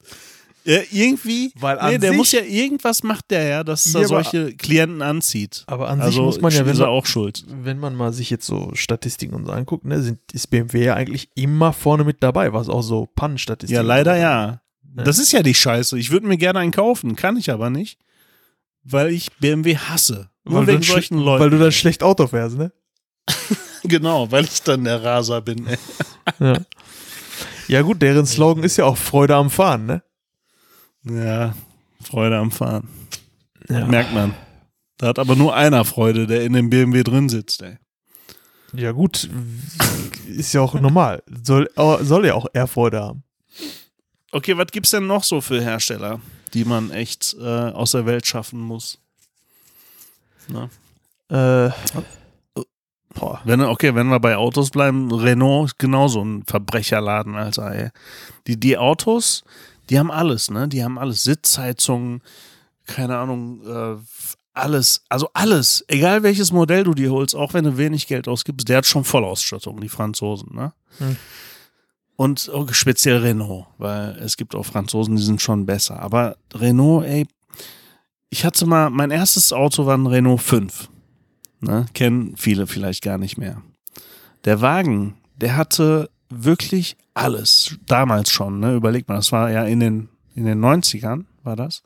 [0.66, 4.02] Ja, irgendwie, Weil an nee, der sich- muss ja, irgendwas macht der ja, dass Ja,
[4.02, 5.64] er solche Klienten anzieht.
[5.68, 7.46] aber an sich also muss man ja, wenn man, auch schuld.
[7.48, 10.96] wenn man mal sich jetzt so Statistiken und so anguckt, ne, sind, ist BMW ja
[10.96, 13.74] eigentlich immer vorne mit dabei, was auch so Pannenstatistiken.
[13.84, 14.62] Ja, leider ja.
[14.98, 15.04] Ja.
[15.04, 15.98] Das ist ja die Scheiße.
[15.98, 17.98] Ich würde mir gerne einen kaufen, kann ich aber nicht,
[18.92, 20.30] weil ich BMW hasse.
[20.44, 21.44] Nur Weil du, wegen solchen Leuten.
[21.44, 22.72] weil du dann schlecht Auto fährst, ne?
[23.84, 25.68] genau, weil ich dann der Raser bin.
[25.68, 25.78] Ey.
[26.40, 26.58] Ja.
[27.68, 30.04] ja gut, deren Slogan ist ja auch Freude am Fahren, ne?
[31.04, 31.56] Ja,
[32.04, 32.88] Freude am Fahren.
[33.68, 33.86] Ja.
[33.88, 34.36] Merkt man.
[34.98, 37.78] Da hat aber nur einer Freude, der in dem BMW drin sitzt, ey.
[38.74, 39.28] Ja gut,
[40.28, 41.24] ist ja auch normal.
[41.44, 41.68] Soll,
[42.02, 43.24] soll ja auch eher Freude haben.
[44.32, 46.22] Okay, was gibt's denn noch so für Hersteller,
[46.54, 49.00] die man echt äh, aus der Welt schaffen muss?
[50.48, 50.70] Na?
[51.30, 51.72] Äh.
[53.44, 57.90] Wenn, okay, wenn wir bei Autos bleiben, Renault ist genauso ein Verbrecherladen, Alter, ey.
[58.48, 59.44] Die, die Autos,
[59.90, 60.68] die haben alles, ne?
[60.68, 61.24] Die haben alles.
[61.24, 62.22] Sitzheizungen,
[62.86, 63.98] keine Ahnung, äh,
[64.54, 65.84] alles, also alles.
[65.88, 69.04] Egal welches Modell du dir holst, auch wenn du wenig Geld ausgibst, der hat schon
[69.04, 70.74] Vollausstattung, die Franzosen, ne?
[71.00, 71.18] Hm.
[72.20, 76.02] Und speziell Renault, weil es gibt auch Franzosen, die sind schon besser.
[76.02, 77.26] Aber Renault, ey,
[78.30, 80.90] ich hatte mal, mein erstes Auto war ein Renault 5.
[81.62, 81.86] Ne?
[81.94, 83.62] Kennen viele vielleicht gar nicht mehr.
[84.44, 87.78] Der Wagen, der hatte wirklich alles.
[87.86, 88.76] Damals schon, ne?
[88.76, 91.84] Überlegt mal, das war ja in den, in den 90ern, war das.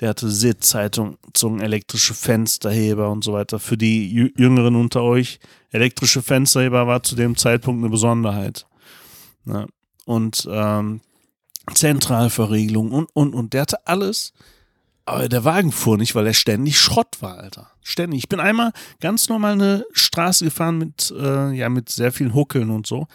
[0.00, 1.18] Der hatte Sitzheizung,
[1.60, 3.58] elektrische Fensterheber und so weiter.
[3.58, 5.40] Für die Jü- Jüngeren unter euch,
[5.72, 8.64] elektrische Fensterheber war zu dem Zeitpunkt eine Besonderheit.
[9.44, 9.66] Ne?
[10.04, 11.00] Und ähm,
[11.72, 13.52] Zentralverriegelung und, und, und.
[13.52, 14.32] Der hatte alles.
[15.04, 17.70] Aber der Wagen fuhr nicht, weil er ständig Schrott war, Alter.
[17.82, 18.18] Ständig.
[18.18, 22.70] Ich bin einmal ganz normal eine Straße gefahren mit, äh, ja, mit sehr vielen Huckeln
[22.70, 23.08] und so.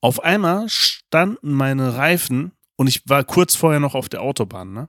[0.00, 4.88] Auf einmal standen meine Reifen und ich war kurz vorher noch auf der Autobahn, ne?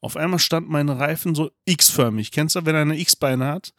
[0.00, 2.32] Auf einmal standen meine Reifen so X-förmig.
[2.32, 3.72] Kennst du, wenn er eine X-Beine hat?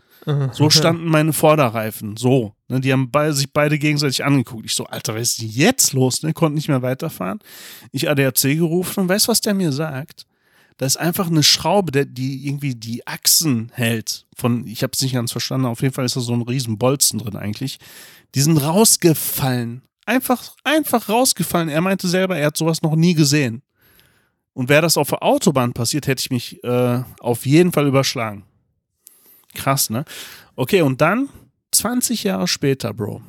[0.51, 2.15] So standen meine Vorderreifen.
[2.15, 2.53] So.
[2.67, 4.65] Ne, die haben beide, sich beide gegenseitig angeguckt.
[4.65, 6.21] Ich so, Alter, was ist denn jetzt los?
[6.21, 6.33] Ne?
[6.33, 7.39] Konnte nicht mehr weiterfahren.
[7.91, 10.27] Ich ADAC gerufen und weißt du, was der mir sagt?
[10.77, 14.25] Da ist einfach eine Schraube, der, die irgendwie die Achsen hält.
[14.35, 15.65] Von, ich habe es nicht ganz verstanden.
[15.65, 17.79] Auf jeden Fall ist da so ein riesen Bolzen drin eigentlich.
[18.35, 19.83] Die sind rausgefallen.
[20.05, 21.69] Einfach, einfach rausgefallen.
[21.69, 23.63] Er meinte selber, er hat sowas noch nie gesehen.
[24.53, 28.43] Und wäre das auf der Autobahn passiert, hätte ich mich äh, auf jeden Fall überschlagen.
[29.53, 30.05] Krass, ne?
[30.55, 31.29] Okay, und dann
[31.71, 33.21] 20 Jahre später, Bro.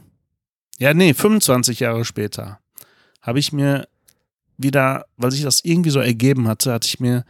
[0.78, 2.58] Ja, nee, 25 Jahre später
[3.20, 3.86] habe ich mir
[4.58, 7.24] wieder, weil sich das irgendwie so ergeben hatte, hatte ich mir,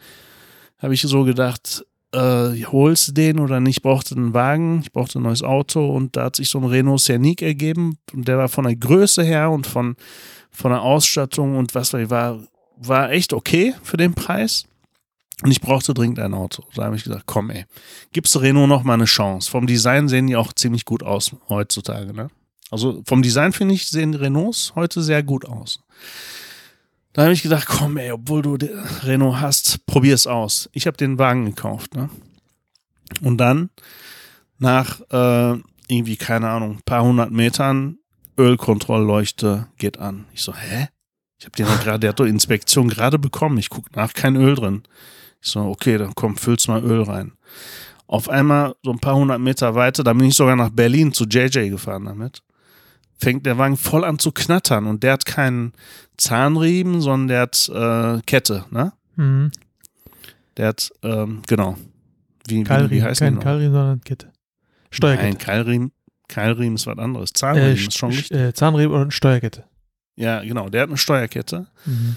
[0.79, 3.79] habe ich so gedacht, äh, holst den oder nicht?
[3.79, 6.65] Ich brauchte einen Wagen, ich brauchte ein neues Auto und da hat sich so ein
[6.65, 9.97] Renault Scenic ergeben und der war von der Größe her und von,
[10.51, 12.41] von der Ausstattung und was war, war,
[12.89, 14.67] war echt okay für den Preis.
[15.43, 16.65] Und ich brauchte dringend ein Auto.
[16.75, 17.65] Da habe ich gesagt, komm ey,
[18.13, 19.51] gibst du Renault noch mal eine Chance.
[19.51, 22.31] Vom Design sehen die auch ziemlich gut aus heutzutage, ne?
[22.71, 25.81] Also vom Design finde ich, sehen Renaults heute sehr gut aus.
[27.13, 28.57] Da habe ich gedacht, komm ey, obwohl du
[29.03, 30.71] Renault hast, probier es aus.
[30.73, 32.09] Ich habe den Wagen gekauft, ne?
[33.21, 33.69] Und dann
[34.59, 37.99] nach äh, irgendwie, keine Ahnung, paar hundert Metern
[38.39, 40.25] Ölkontrollleuchte geht an.
[40.33, 40.89] Ich so, hä?
[41.43, 43.59] Ich habe den ja gerade, der hat doch Inspektion gerade bekommen.
[43.59, 44.85] Ich gucke nach, kein Öl drin.
[45.41, 47.33] Ich so, okay, dann komm, füllst mal Öl rein.
[48.07, 51.25] Auf einmal, so ein paar hundert Meter weiter, da bin ich sogar nach Berlin zu
[51.25, 52.43] JJ gefahren damit.
[53.19, 55.73] Fängt der Wagen voll an zu knattern und der hat keinen
[56.17, 58.93] Zahnriemen, sondern der hat äh, Kette, ne?
[59.17, 59.51] Mhm.
[60.57, 61.77] Der hat, ähm, genau.
[62.47, 63.41] Wie, Keilriemen, wie heißt kein?
[63.41, 64.31] Keilriemen, sondern Kette.
[64.91, 65.27] Steuerkette.
[65.29, 65.93] Nein, Keilriemen,
[66.29, 67.31] Keilriemen ist was anderes.
[67.31, 68.37] äh, Zahnriemen ist schon Sch- richtig.
[68.39, 69.65] äh, Zahnriemen und Steuerkette.
[70.17, 70.69] Ja, genau.
[70.69, 71.67] Der hat eine Steuerkette.
[71.85, 72.17] Mhm.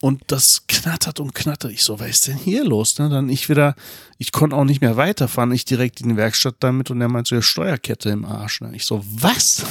[0.00, 1.72] Und das knattert und knattert.
[1.72, 2.98] Ich so, was ist denn hier los?
[2.98, 3.08] Ne?
[3.08, 3.74] Dann ich wieder,
[4.16, 5.50] ich konnte auch nicht mehr weiterfahren.
[5.50, 8.60] Ich direkt in die Werkstatt damit und der meinte so, ja, Steuerkette im Arsch.
[8.60, 8.70] Ne?
[8.74, 9.64] Ich so, was?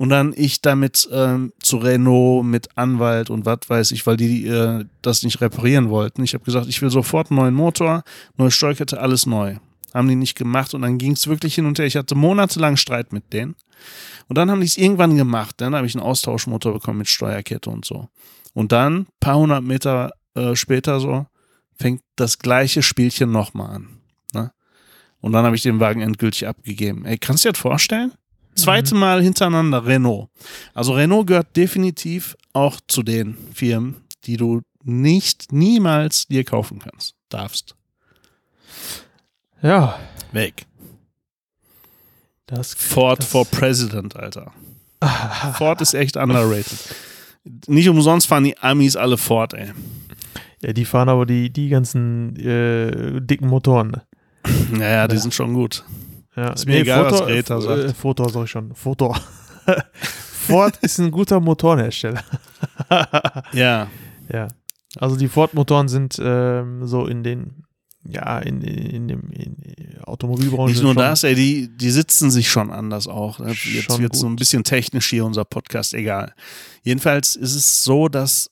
[0.00, 4.46] Und dann ich damit ähm, zu Renault mit Anwalt und was weiß ich, weil die
[4.46, 6.24] äh, das nicht reparieren wollten.
[6.24, 8.02] Ich habe gesagt, ich will sofort einen neuen Motor,
[8.38, 9.56] neue Steuerkette, alles neu.
[9.94, 11.86] Haben die nicht gemacht und dann ging es wirklich hin und her.
[11.86, 13.56] Ich hatte monatelang Streit mit denen.
[14.28, 15.56] Und dann haben die es irgendwann gemacht.
[15.58, 18.08] Dann habe ich einen Austauschmotor bekommen mit Steuerkette und so.
[18.52, 21.26] Und dann, paar hundert Meter äh, später so,
[21.76, 23.88] fängt das gleiche Spielchen nochmal an.
[24.34, 24.52] Ne?
[25.20, 27.04] Und dann habe ich den Wagen endgültig abgegeben.
[27.04, 28.12] Ey, kannst du dir das vorstellen?
[28.54, 30.28] Zweite Mal hintereinander Renault.
[30.74, 37.14] Also Renault gehört definitiv auch zu den Firmen, die du nicht niemals dir kaufen kannst,
[37.28, 37.76] darfst.
[39.62, 39.98] Ja,
[40.32, 40.66] Weg.
[42.46, 42.74] das.
[42.74, 44.52] Ford das, for President, Alter.
[45.54, 46.94] Ford ist echt underrated.
[47.66, 49.72] Nicht umsonst fahren die Amis alle Ford, ey.
[50.62, 53.92] Ja, die fahren aber die, die ganzen äh, dicken Motoren.
[53.92, 54.02] ne?
[54.72, 55.20] Naja, die Ja.
[55.22, 55.84] sind schon gut.
[56.36, 57.82] Ja, Ist mir egal, was Greta äh, sagt.
[57.84, 58.74] Äh, Fotor sag ich schon.
[58.74, 59.18] Fotor.
[59.94, 62.22] Ford ist ein guter Motorenhersteller.
[63.52, 63.88] Ja.
[64.32, 64.48] Ja.
[64.98, 67.64] Also die Ford-Motoren sind ähm, so in den,
[68.04, 69.56] ja, in, in, dem in
[70.04, 70.72] Automobilbranche.
[70.72, 73.38] Nicht nur schon- das, ey, die, die sitzen sich schon anders auch.
[73.38, 73.52] ne?
[73.72, 76.34] Jetzt wird so ein bisschen technisch hier unser Podcast, egal.
[76.82, 78.50] Jedenfalls ist es so, dass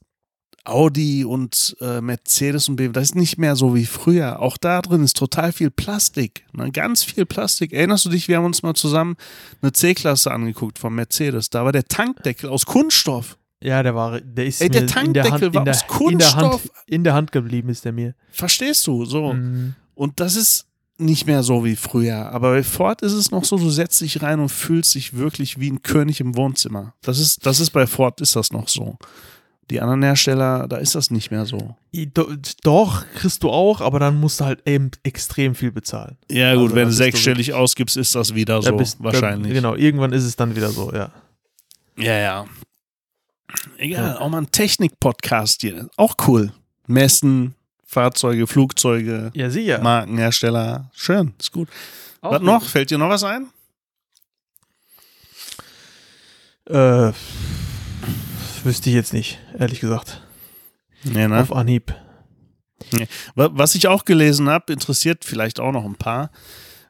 [0.64, 4.40] Audi und äh, Mercedes und BMW, das ist nicht mehr so wie früher.
[4.42, 6.44] Auch da drin ist total viel Plastik.
[6.52, 6.70] Ne?
[6.70, 7.72] Ganz viel Plastik.
[7.72, 9.16] Erinnerst du dich, wir haben uns mal zusammen
[9.62, 11.48] eine C-Klasse angeguckt von Mercedes.
[11.48, 13.38] Da war der Tankdeckel aus Kunststoff.
[13.62, 15.74] Ja, der war, der ist Ey, der mir in der Hand, Tankdeckel war in der,
[15.74, 16.70] aus in der Hand, Kunststoff.
[16.86, 18.14] in der Hand geblieben ist der mir.
[18.30, 19.04] Verstehst du?
[19.04, 19.32] So.
[19.32, 19.74] Mhm.
[19.94, 20.66] Und das ist
[20.98, 22.30] nicht mehr so wie früher.
[22.30, 25.58] Aber bei Ford ist es noch so, du setzt dich rein und fühlst dich wirklich
[25.60, 26.94] wie ein König im Wohnzimmer.
[27.02, 28.96] Das ist, das ist bei Ford ist das noch so.
[29.70, 31.76] Die anderen Hersteller, da ist das nicht mehr so.
[32.64, 36.16] Doch, kriegst du auch, aber dann musst du halt eben extrem viel bezahlen.
[36.30, 38.74] Ja, gut, Also, wenn du sechsstellig ausgibst, ist das wieder so.
[38.76, 39.48] bist- wahrscheinlich.
[39.52, 41.10] Da, genau, irgendwann ist es dann wieder so, ja.
[41.98, 42.46] Ja, ja.
[43.78, 45.88] Egal, auch mal ein Technik-Podcast hier.
[45.96, 46.52] Auch cool.
[46.86, 49.80] Messen, Fahrzeuge, Flugzeuge, Ja, sicher.
[49.82, 50.90] Markenhersteller.
[50.94, 51.68] Schön, ist gut.
[52.20, 52.46] Auch was gut.
[52.46, 52.64] noch?
[52.64, 53.48] Fällt dir noch was ein?
[56.66, 57.12] Äh,
[58.64, 60.20] wüsste ich jetzt nicht, ehrlich gesagt.
[61.04, 61.40] Nee, ne?
[61.40, 61.94] Auf Anhieb.
[63.34, 66.30] Wa- Was ich auch gelesen habe, interessiert vielleicht auch noch ein paar.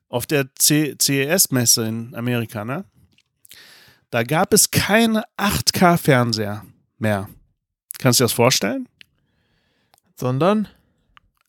[0.09, 2.85] Auf der CES-Messe in Amerika, ne?
[4.11, 6.65] Da gab es keine 8K-Fernseher
[6.99, 7.29] mehr.
[7.99, 8.89] Kannst du dir das vorstellen?
[10.17, 10.69] Sondern,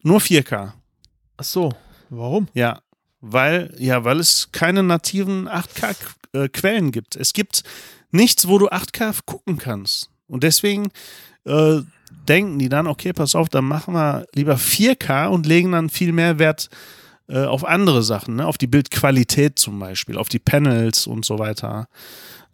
[0.01, 0.73] Nur 4K.
[1.37, 1.73] ach so,
[2.09, 2.47] warum?
[2.53, 2.81] Ja.
[3.21, 7.15] Weil, ja, weil es keine nativen 8K-Quellen gibt.
[7.15, 7.63] Es gibt
[8.11, 10.09] nichts, wo du 8K gucken kannst.
[10.27, 10.89] Und deswegen
[11.45, 11.81] äh,
[12.27, 16.11] denken die dann, okay, pass auf, dann machen wir lieber 4K und legen dann viel
[16.13, 16.69] mehr Wert
[17.29, 18.45] äh, auf andere Sachen, ne?
[18.47, 21.87] auf die Bildqualität zum Beispiel, auf die Panels und so weiter.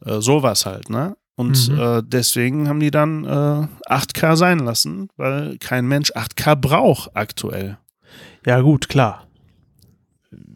[0.05, 1.15] Äh, sowas halt, ne?
[1.37, 1.79] Und Mhm.
[1.79, 7.77] äh, deswegen haben die dann äh, 8K sein lassen, weil kein Mensch 8K braucht aktuell.
[8.45, 9.27] Ja, gut, klar.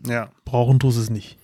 [0.07, 0.29] Ja.
[0.45, 1.37] Brauchen tust es nicht.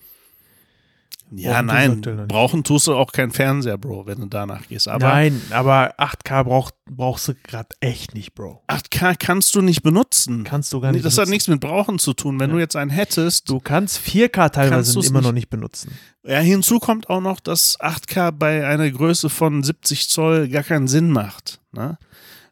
[1.32, 4.86] Ja, Brauchen du nein, brauchen tust du auch keinen Fernseher, Bro, wenn du danach gehst.
[4.86, 8.62] Aber Nein, aber 8K brauch, brauchst du gerade echt nicht, Bro.
[8.68, 10.44] 8K kannst du nicht benutzen.
[10.44, 11.30] Kannst du gar nicht das hat benutzen.
[11.32, 12.38] nichts mit Brauchen zu tun.
[12.38, 12.54] Wenn Ja.
[12.54, 15.26] du jetzt einen hättest, Du kannst 4K teilweise immer nicht.
[15.26, 15.90] noch nicht benutzen.
[16.24, 20.86] ja, hinzu kommt auch noch, dass 8K bei einer Größe von 70 Zoll gar keinen
[20.86, 21.60] Sinn macht.
[21.72, 21.98] Ne?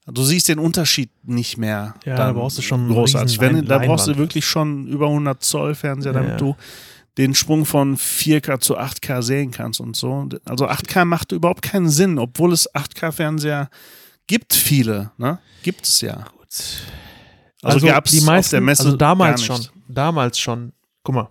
[0.06, 1.94] Du siehst den Unterschied nicht mehr.
[2.04, 3.40] Ja, da brauchst du schon großartig.
[3.40, 6.36] Wenn, da brauchst du wirklich schon über 100 Zoll Fernseher, damit Ja.
[6.38, 6.56] du
[7.18, 10.28] den Sprung von 4K zu 8K sehen kannst und so.
[10.44, 13.70] Also 8K macht überhaupt keinen Sinn, obwohl es 8K-Fernseher
[14.26, 15.12] gibt viele.
[15.16, 15.38] Ne?
[15.62, 16.24] Gibt es ja.
[16.36, 16.82] Gut.
[17.62, 21.30] Also, gab's die meisten, auf der Messe also damals schon, damals schon, guck mal,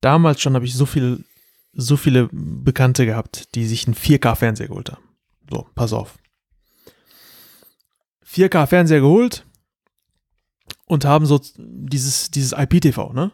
[0.00, 1.24] damals schon habe ich so viel,
[1.72, 5.02] so viele Bekannte gehabt, die sich einen 4K-Fernseher geholt haben.
[5.50, 6.16] So, pass auf.
[8.30, 9.44] 4K-Fernseher geholt
[10.84, 13.32] und haben so dieses, dieses IPTV, ne?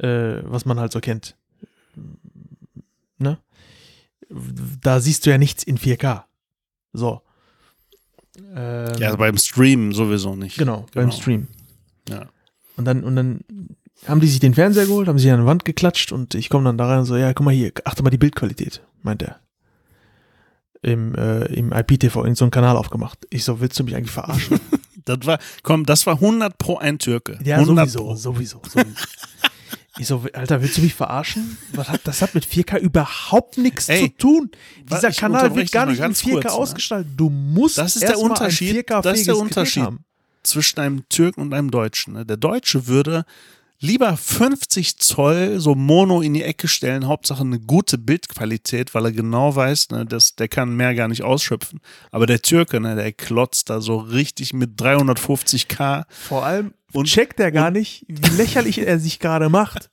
[0.00, 1.36] Äh, was man halt so kennt.
[3.18, 3.38] Ne?
[4.82, 6.24] Da siehst du ja nichts in 4K.
[6.92, 7.20] So.
[8.54, 10.56] Ähm, Ja, beim Stream sowieso nicht.
[10.56, 11.48] Genau, beim Stream.
[12.08, 12.26] Ja.
[12.76, 13.40] Und dann, und dann
[14.06, 16.64] haben die sich den Fernseher geholt, haben sich an die Wand geklatscht und ich komme
[16.64, 19.40] dann da rein und so, ja, guck mal hier, achte mal die Bildqualität, meint er.
[20.82, 23.18] Im, äh, im IPTV in so einen Kanal aufgemacht.
[23.28, 24.60] Ich so, willst du mich eigentlich verarschen?
[25.06, 27.38] Das war, komm, das war 100 pro ein Türke.
[27.42, 28.14] ja, 100 sowieso, pro.
[28.16, 28.94] sowieso, sowieso.
[30.00, 31.58] Ich so, Alter, willst du mich verarschen?
[31.76, 34.50] Hat, das hat mit 4K überhaupt nichts Ey, zu tun.
[34.90, 36.52] Dieser Kanal wird gar nicht ganz 4K kurz, ne?
[36.52, 37.12] ausgestaltet.
[37.18, 38.76] Du musst Das ist der Unterschied.
[38.76, 39.88] 4K-fähiges Das ist der Unterschied.
[40.42, 42.14] zwischen einem Türken und einem Deutschen.
[42.14, 42.24] ne?
[42.24, 43.26] Der Deutsche würde
[43.80, 49.12] lieber 50 Zoll so Mono in die Ecke stellen, Hauptsache eine gute Bildqualität, weil er
[49.12, 51.80] genau weiß, ne, dass der kann mehr gar nicht ausschöpfen.
[52.10, 56.04] Aber der Türke, ne, der klotzt da so richtig mit 350k.
[56.08, 59.90] Vor allem Und- checkt er gar nicht, wie lächerlich er sich gerade macht.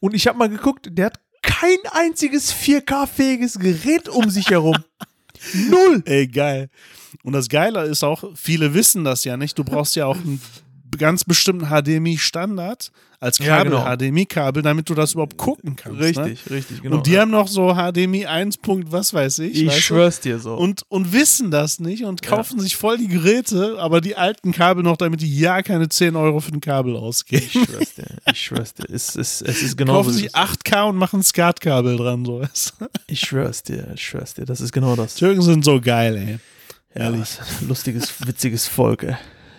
[0.00, 4.76] Und ich habe mal geguckt, der hat kein einziges 4K-fähiges Gerät um sich herum.
[5.70, 6.02] Null.
[6.06, 6.68] Ey, geil.
[7.22, 9.56] Und das Geile ist auch, viele wissen das ja nicht.
[9.58, 10.40] Du brauchst ja auch einen
[10.96, 13.96] ganz bestimmten HDMI-Standard als Ja, Kabel, genau.
[13.96, 15.98] HDMI-Kabel, damit du das überhaupt gucken kannst.
[15.98, 16.06] Ne?
[16.06, 16.96] Richtig, richtig, genau.
[16.96, 18.58] Und die haben noch so HDMI 1.
[18.58, 19.56] Punkt, was weiß ich.
[19.62, 19.80] ich weißt du?
[19.80, 20.54] schwör's dir so.
[20.54, 24.82] und, und wissen das nicht und kaufen sich voll die Geräte, aber die alten Kabel
[24.82, 27.46] noch, damit die ja keine 10 Euro für ein Kabel ausgeben.
[27.46, 28.84] ich schwör's dir, ich schwör's dir.
[28.92, 30.18] Es ist, es ist genau kaufen so.
[30.18, 32.24] sich 8K und machen Skatkabel dran.
[32.24, 32.40] So.
[32.40, 32.86] du?
[33.06, 34.44] Ich schwör's dir, ich schwör's dir.
[34.44, 35.14] Das ist genau das.
[35.14, 36.38] Türken sind so geil, ey.
[36.94, 37.22] Ja, Ehrlich.
[37.22, 39.16] ist ein lustiges, witziges Volk, ey.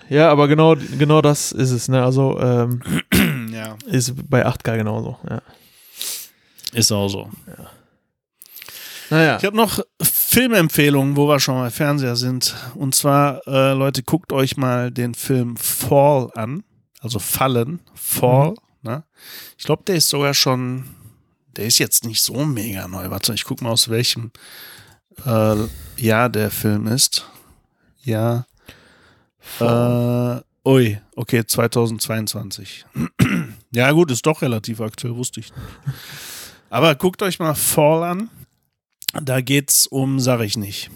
[0.09, 2.03] Ja, aber genau, genau das ist es, ne?
[2.03, 2.81] Also, ähm,
[3.57, 5.41] Ja, ist bei 8K genauso, ja.
[6.73, 7.29] ist auch so.
[9.09, 9.37] Naja.
[9.37, 12.55] Ich habe noch Filmempfehlungen, wo wir schon mal Fernseher sind.
[12.75, 16.63] Und zwar, äh, Leute, guckt euch mal den Film Fall an.
[16.99, 18.53] Also Fallen, Fall.
[18.81, 19.03] Ne?
[19.57, 20.83] Ich glaube, der ist sogar schon,
[21.55, 23.09] der ist jetzt nicht so mega neu.
[23.09, 24.31] Warte, ich guck mal, aus welchem
[25.25, 25.55] äh,
[25.95, 27.25] Jahr der Film ist.
[28.03, 28.45] Ja.
[29.59, 32.85] Äh, ui, okay, 2022.
[33.71, 35.51] ja, gut, ist doch relativ aktuell, wusste ich.
[36.69, 38.29] Aber guckt euch mal Fall an.
[39.21, 40.91] Da geht's um, sag ich nicht.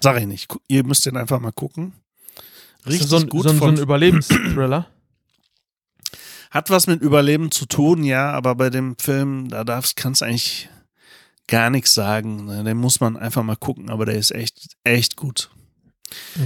[0.00, 0.54] Sag ich nicht.
[0.68, 1.92] Ihr müsst den einfach mal gucken.
[2.80, 3.42] Ist Richtig das so ein, gut.
[3.44, 4.86] so ein, so von, ein Überlebensthriller.
[6.50, 10.26] hat was mit Überleben zu tun, ja, aber bei dem Film, da darfst, kannst du
[10.26, 10.68] eigentlich
[11.46, 12.46] gar nichts sagen.
[12.46, 12.64] ne?
[12.64, 15.50] Den muss man einfach mal gucken, aber der ist echt, echt gut.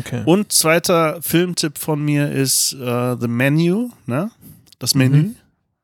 [0.00, 0.22] Okay.
[0.24, 4.30] Und zweiter Filmtipp von mir ist äh, The Menu, ne?
[4.78, 5.22] Das Menü.
[5.22, 5.36] Mhm.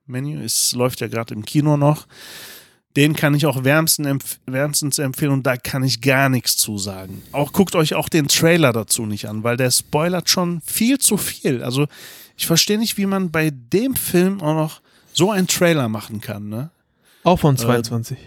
[0.07, 2.07] Menü ist, läuft ja gerade im Kino noch.
[2.97, 6.79] Den kann ich auch wärmsten empf wärmstens empfehlen und da kann ich gar nichts zu
[6.79, 7.23] sagen.
[7.33, 11.17] Auch guckt euch auch den Trailer dazu nicht an, weil der spoilert schon viel zu
[11.17, 11.63] viel.
[11.63, 11.87] Also
[12.37, 14.81] ich verstehe nicht, wie man bei dem Film auch noch
[15.13, 16.71] so einen Trailer machen kann, ne?
[17.25, 18.19] Auch von 22.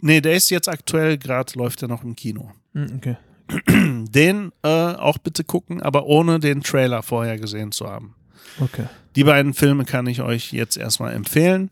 [0.00, 2.50] Nee, der ist jetzt aktuell, gerade läuft er noch im Kino.
[2.74, 3.16] Hm, okay.
[3.68, 8.14] Den äh, auch bitte gucken, aber ohne den Trailer vorher gesehen zu haben.
[8.60, 8.86] Okay.
[9.14, 11.68] Die beiden Filme kann ich euch jetzt erstmal empfehlen.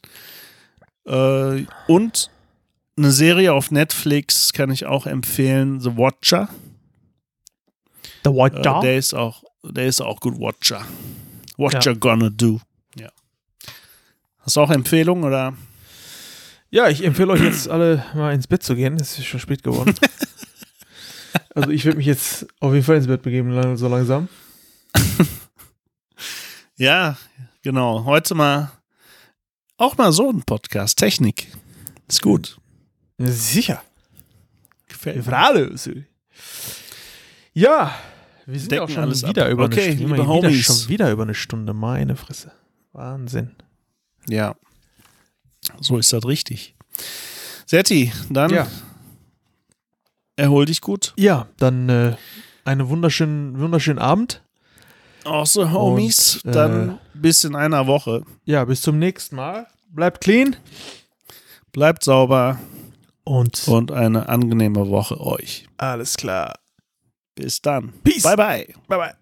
[1.07, 2.31] Äh, und
[2.97, 6.49] eine Serie auf Netflix kann ich auch empfehlen, The Watcher.
[8.25, 10.85] The White Äh, der ist auch, der ist auch gut, Watcher.
[11.57, 12.61] Watcher gonna do.
[12.97, 13.11] Ja.
[14.41, 15.55] Hast du auch Empfehlungen oder?
[16.75, 18.97] ja, ich empfehle euch jetzt alle mal ins Bett zu gehen.
[18.97, 19.95] Es ist schon spät geworden.
[21.55, 24.29] Also ich würde mich jetzt auf jeden Fall ins Bett begeben, so langsam.
[26.77, 27.17] Ja,
[27.63, 28.05] genau.
[28.05, 28.73] Heute mal
[29.77, 30.99] auch mal so ein Podcast.
[30.99, 31.47] Technik.
[32.09, 32.59] Ist gut.
[33.19, 33.81] Sicher.
[34.89, 35.23] Gefällt mir.
[37.53, 37.95] Ja,
[38.47, 39.29] wir sind Decken auch schon ab.
[39.31, 40.09] wieder über Okay, eine Stunde.
[40.49, 41.75] Wieder, schon wieder über eine Stunde.
[41.75, 42.51] Meine Fresse.
[42.93, 43.53] Wahnsinn.
[44.29, 44.57] Ja.
[45.81, 46.75] So ist das richtig.
[47.67, 48.67] Setti, dann Ja.
[50.37, 51.13] Erhol dich gut.
[51.17, 52.17] Ja, dann äh,
[52.65, 54.43] einen wunderschönen, wunderschönen Abend.
[55.25, 56.43] Auch so, Homies.
[56.45, 58.25] Und, äh, dann bis in einer Woche.
[58.45, 59.67] Ja, bis zum nächsten Mal.
[59.89, 60.57] Bleibt clean.
[61.73, 62.59] Bleibt sauber
[63.25, 65.67] Und und eine angenehme Woche euch.
[65.79, 66.59] alles klar.
[67.35, 67.93] Bis dann.
[68.05, 68.23] Peace.
[68.23, 68.67] Bye, bye.
[68.87, 69.15] Bye bye.